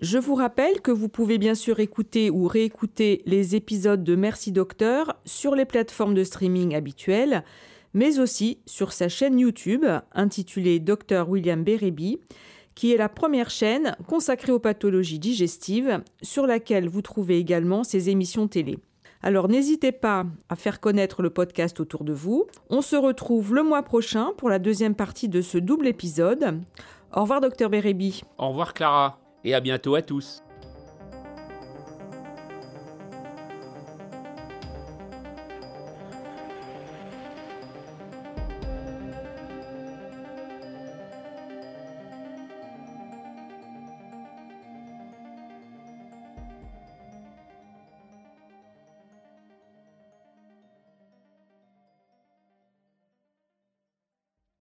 Je 0.00 0.16
vous 0.16 0.34
rappelle 0.34 0.80
que 0.80 0.90
vous 0.90 1.10
pouvez 1.10 1.36
bien 1.36 1.54
sûr 1.54 1.78
écouter 1.78 2.30
ou 2.30 2.46
réécouter 2.46 3.22
les 3.26 3.54
épisodes 3.54 4.02
de 4.02 4.16
Merci 4.16 4.50
Docteur 4.50 5.14
sur 5.26 5.54
les 5.54 5.66
plateformes 5.66 6.14
de 6.14 6.24
streaming 6.24 6.74
habituelles, 6.74 7.44
mais 7.94 8.18
aussi 8.18 8.58
sur 8.66 8.92
sa 8.92 9.08
chaîne 9.08 9.38
YouTube 9.38 9.84
intitulée 10.12 10.80
Dr 10.80 11.28
William 11.28 11.62
Bereby, 11.62 12.20
qui 12.74 12.92
est 12.92 12.96
la 12.96 13.08
première 13.08 13.50
chaîne 13.50 13.96
consacrée 14.06 14.52
aux 14.52 14.58
pathologies 14.58 15.18
digestives, 15.18 16.02
sur 16.22 16.46
laquelle 16.46 16.88
vous 16.88 17.02
trouvez 17.02 17.38
également 17.38 17.84
ses 17.84 18.10
émissions 18.10 18.48
télé. 18.48 18.78
Alors 19.22 19.48
n'hésitez 19.48 19.92
pas 19.92 20.24
à 20.48 20.56
faire 20.56 20.80
connaître 20.80 21.22
le 21.22 21.30
podcast 21.30 21.78
autour 21.80 22.04
de 22.04 22.12
vous. 22.12 22.46
On 22.70 22.80
se 22.80 22.96
retrouve 22.96 23.54
le 23.54 23.62
mois 23.62 23.82
prochain 23.82 24.30
pour 24.38 24.48
la 24.48 24.58
deuxième 24.58 24.94
partie 24.94 25.28
de 25.28 25.42
ce 25.42 25.58
double 25.58 25.88
épisode. 25.88 26.62
Au 27.14 27.22
revoir, 27.22 27.40
docteur 27.40 27.68
Bérébi. 27.68 28.22
Au 28.38 28.48
revoir, 28.48 28.72
Clara, 28.72 29.18
et 29.44 29.52
à 29.52 29.60
bientôt 29.60 29.94
à 29.94 30.02
tous. 30.02 30.42